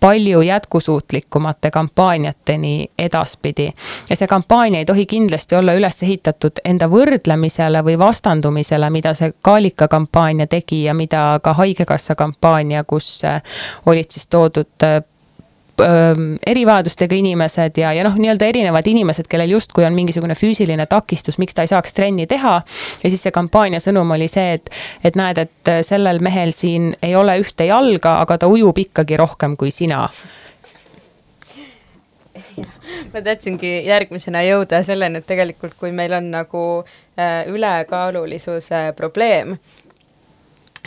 [0.00, 3.72] palju jätkusuutlikumate kampaaniateni edaspidi.
[4.10, 9.32] ja see kampaania ei tohi kindlasti olla üles ehitatud enda võrdlemisele või vastandumisele, mida see
[9.42, 13.42] Kaalika kampaania tegi ja mida ka Haigekassa kampaania, kus äh,
[13.86, 15.02] olid siis toodud äh,
[15.78, 21.54] erivajadustega inimesed ja, ja noh, nii-öelda erinevad inimesed, kellel justkui on mingisugune füüsiline takistus, miks
[21.54, 22.56] ta ei saaks trenni teha.
[23.02, 24.70] ja siis see kampaania sõnum oli see, et,
[25.04, 29.56] et näed, et sellel mehel siin ei ole ühte jalga, aga ta ujub ikkagi rohkem
[29.56, 30.06] kui sina
[33.12, 39.56] ma tahtsingi järgmisena jõuda selleni, et tegelikult, kui meil on nagu äh, ülekaalulisuse probleem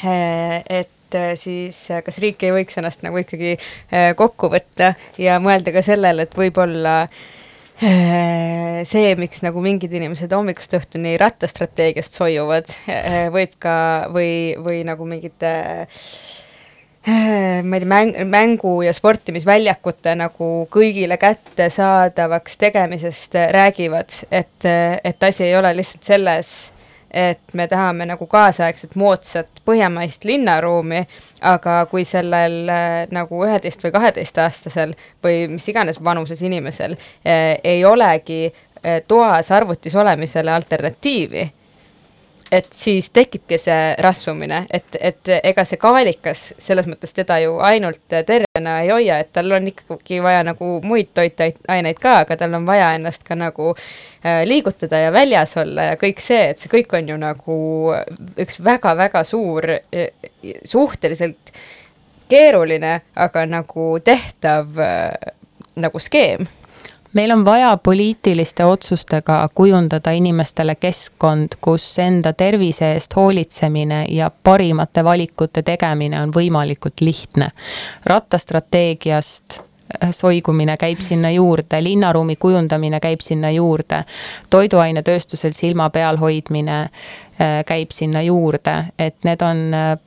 [0.04, 4.52] äh,, et et äh, siis äh, kas riik ei võiks ennast nagu ikkagi äh, kokku
[4.54, 7.06] võtta ja mõelda ka sellele, et võib-olla
[7.82, 12.68] see, miks nagu mingid inimesed hommikust õhtuni rattastrateegiast soiuvad,
[13.34, 13.74] võib ka
[14.14, 15.54] või, või nagu mingite
[17.02, 24.70] ma ei tea, mäng, mängu ja sportimisväljakute nagu kõigile kättesaadavaks tegemisest räägivad, et,
[25.02, 26.54] et asi ei ole lihtsalt selles
[27.14, 31.06] et me tahame nagu kaasaegset moodsat põhjamaist linnaruumi,
[31.42, 37.86] aga kui sellel äh, nagu üheteist või kaheteistaastasel või mis iganes vanuses inimesel äh, ei
[37.86, 41.50] olegi äh, toas arvutis olemisele alternatiivi
[42.52, 48.02] et siis tekibki see rasvumine, et, et ega see kaalikas selles mõttes teda ju ainult
[48.10, 52.68] tervena ei hoia, et tal on ikkagi vaja nagu muid toitaineid ka, aga tal on
[52.68, 56.98] vaja ennast ka nagu äh, liigutada ja väljas olla ja kõik see, et see kõik
[57.00, 57.60] on ju nagu
[58.42, 59.72] üks väga-väga suur,
[60.68, 61.54] suhteliselt
[62.32, 65.32] keeruline, aga nagu tehtav äh,
[65.80, 66.48] nagu skeem
[67.14, 75.04] meil on vaja poliitiliste otsustega kujundada inimestele keskkond, kus enda tervise eest hoolitsemine ja parimate
[75.04, 77.52] valikute tegemine on võimalikult lihtne.
[78.06, 84.04] rattastrateegiast äh, soigumine käib sinna juurde, linnaruumi kujundamine käib sinna juurde,
[84.50, 89.98] toiduainetööstusel silma peal hoidmine äh, käib sinna juurde, et need on äh,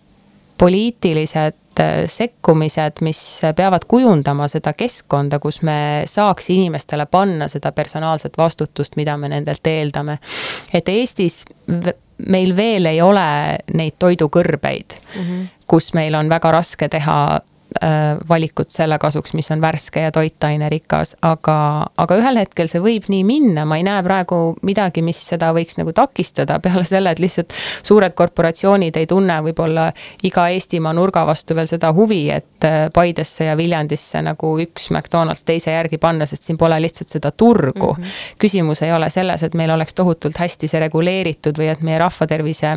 [0.58, 1.63] poliitilised
[2.06, 3.20] sekkumised, mis
[3.56, 9.66] peavad kujundama seda keskkonda, kus me saaks inimestele panna seda personaalset vastutust, mida me nendelt
[9.66, 10.18] eeldame.
[10.74, 11.44] et Eestis
[12.28, 15.46] meil veel ei ole neid toidukõrbeid mm, -hmm.
[15.66, 17.53] kus meil on väga raske teha Äh,
[18.28, 21.56] valikut selle kasuks, mis on värske ja toitainerikas, aga,
[21.96, 25.78] aga ühel hetkel see võib nii minna, ma ei näe praegu midagi, mis seda võiks
[25.80, 29.88] nagu takistada, peale selle, et lihtsalt suured korporatsioonid ei tunne võib-olla
[30.22, 35.44] iga Eestimaa nurga vastu veel seda huvi, et äh, Paidesse ja Viljandisse nagu üks McDonalds
[35.44, 38.02] teise järgi panna, sest siin pole lihtsalt seda turgu mm.
[38.02, 38.38] -hmm.
[38.38, 42.76] küsimus ei ole selles, et meil oleks tohutult hästi see reguleeritud või et meie rahvatervise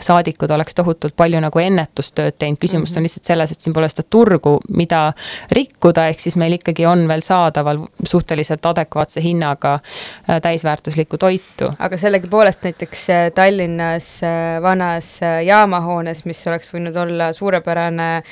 [0.00, 2.98] saadikud oleks tohutult palju nagu ennetustööd teinud, küsimus mm -hmm.
[2.98, 5.12] on lihtsalt selles, et siin pole seda turgu, mida
[5.52, 11.70] rikkuda, ehk siis meil ikkagi on veel saadaval suhteliselt adekvaatse hinnaga äh, täisväärtuslikku toitu.
[11.78, 18.22] aga sellegipoolest näiteks äh, Tallinnas äh, vanas jaamahoones, mis oleks võinud olla suurepärane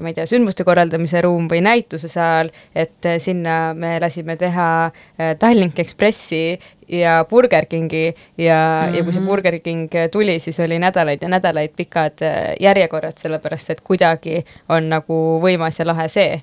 [0.00, 4.90] ma ei tea, sündmuste korraldamise ruum või näitusesaal, et sinna me lasime teha
[5.38, 6.58] Tallink Ekspressi
[6.88, 8.96] ja Burger Kingi ja mm, -hmm.
[8.96, 9.26] ja kui see Mhm.
[9.28, 14.88] Burger King tuli, siis oli nädalaid ja nädalaid pikad äh, järjekorrad, sellepärast et kuidagi on
[14.88, 16.42] nagu võimas ja lahe see.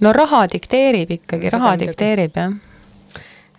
[0.00, 2.52] no raha dikteerib ikkagi, raha dikteerib jah.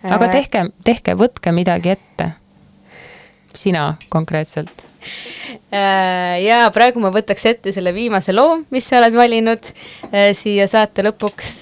[0.02, 2.30] aga Äh, tehke, tehke, võtke midagi ette.
[3.54, 4.87] sina konkreetselt.
[5.72, 9.70] Äh, ja praegu ma võtaks ette selle viimase loo, mis sa oled valinud
[10.10, 11.54] äh, siia saate lõpuks.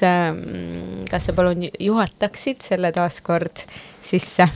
[1.11, 3.67] kas sa palun juhataksid selle taaskord
[4.07, 4.49] sisse?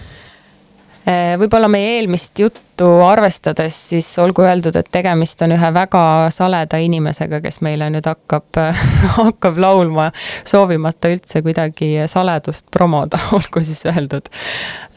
[1.08, 6.02] Eh, võib-olla meie eelmist juttu arvestades, siis olgu öeldud, et tegemist on ühe väga
[6.34, 8.60] saleda inimesega, kes meile nüüd hakkab,
[9.16, 10.10] hakkab laulma,
[10.48, 14.28] soovimata üldse kuidagi saledust promoda, olgu siis öeldud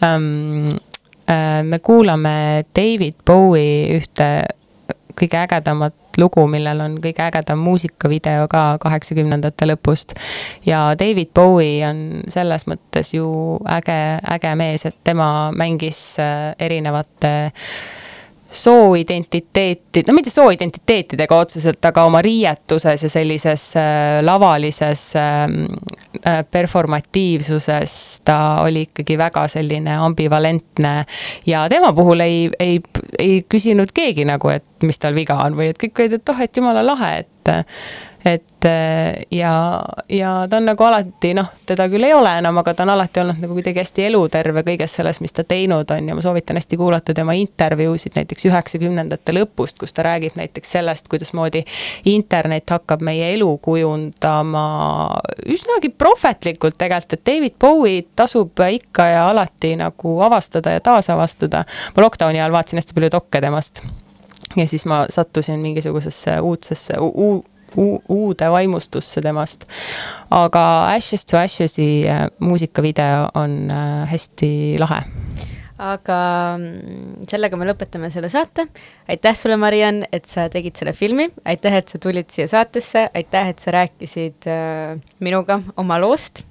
[0.04, 0.76] um,
[1.64, 4.30] me kuulame David Bowie ühte
[5.18, 10.14] kõige ägedamat lugu, millel on kõige ägedam muusikavideo ka kaheksakümnendate lõpust.
[10.66, 17.52] ja David Bowie on selles mõttes ju äge, äge mees, et tema mängis äh, erinevate
[18.54, 27.96] sooidentiteeti, no mitte sooidentiteetidega otseselt, aga oma riietuses ja sellises äh, lavalises äh, performatiivsuses
[28.26, 30.94] ta oli ikkagi väga selline ambivalentne
[31.50, 32.80] ja tema puhul ei, ei,
[33.20, 36.44] ei küsinud keegi nagu, et mis tal viga on või et kõik olid, et oh,
[36.46, 37.54] et jumala lahe, et
[38.26, 38.66] et
[39.32, 42.94] ja, ja ta on nagu alati noh, teda küll ei ole enam, aga ta on
[42.94, 46.08] alati olnud nagu kuidagi hästi eluterve kõiges selles, mis ta teinud on.
[46.08, 51.10] Ja ma soovitan hästi kuulata tema intervjuusid näiteks üheksakümnendate lõpust, kus ta räägib näiteks sellest,
[51.12, 51.66] kuidasmoodi
[52.14, 54.66] internet hakkab meie elu kujundama
[55.44, 61.66] üsnagi prohvetlikult tegelikult, et David Bowie tasub ikka ja alati nagu avastada ja taasavastada.
[61.96, 63.84] ma lockdowni ajal vaatasin hästi palju dokke temast.
[64.56, 67.00] Ja siis ma sattusin mingisugusesse uudsesse
[67.76, 69.66] uude vaimustusse temast.
[70.32, 70.64] aga
[70.94, 75.02] Ashes to Ashes'i äh, muusikavideo on äh, hästi lahe.
[75.84, 76.18] aga
[76.58, 78.68] mm, sellega me lõpetame selle saate.
[79.08, 83.54] aitäh sulle, Mariann, et sa tegid selle filmi, aitäh, et sa tulid siia saatesse, aitäh,
[83.54, 86.44] et sa rääkisid äh, minuga oma loost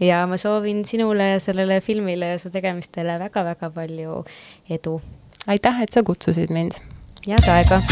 [0.00, 4.22] ja ma soovin sinule ja sellele filmile ja su tegemistele väga-väga palju
[4.70, 5.00] edu.
[5.46, 6.80] aitäh, et sa kutsusid mind.
[7.26, 7.82] head aega.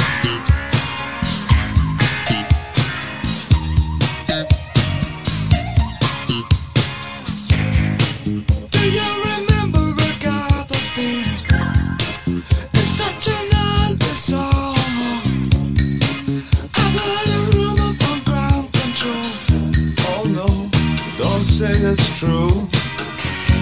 [21.64, 22.68] Say it's true.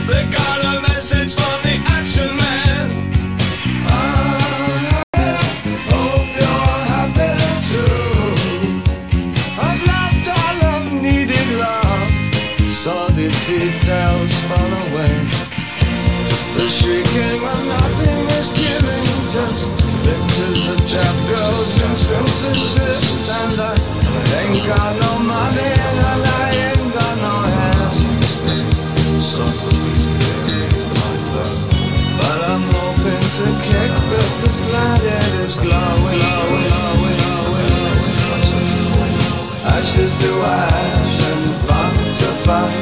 [0.09, 2.89] They got a message from the action man.
[3.87, 5.05] I
[5.93, 7.33] hope you're happy
[7.71, 7.99] too.
[9.67, 12.11] I've loved I've needed love.
[14.83, 15.15] Away.
[16.57, 17.41] The shrieking
[17.75, 18.49] nothing is
[19.37, 19.63] just
[20.07, 21.71] pictures of and.
[23.39, 23.75] And I
[24.41, 25.02] ain't got
[40.23, 42.82] to ash and fun to fun.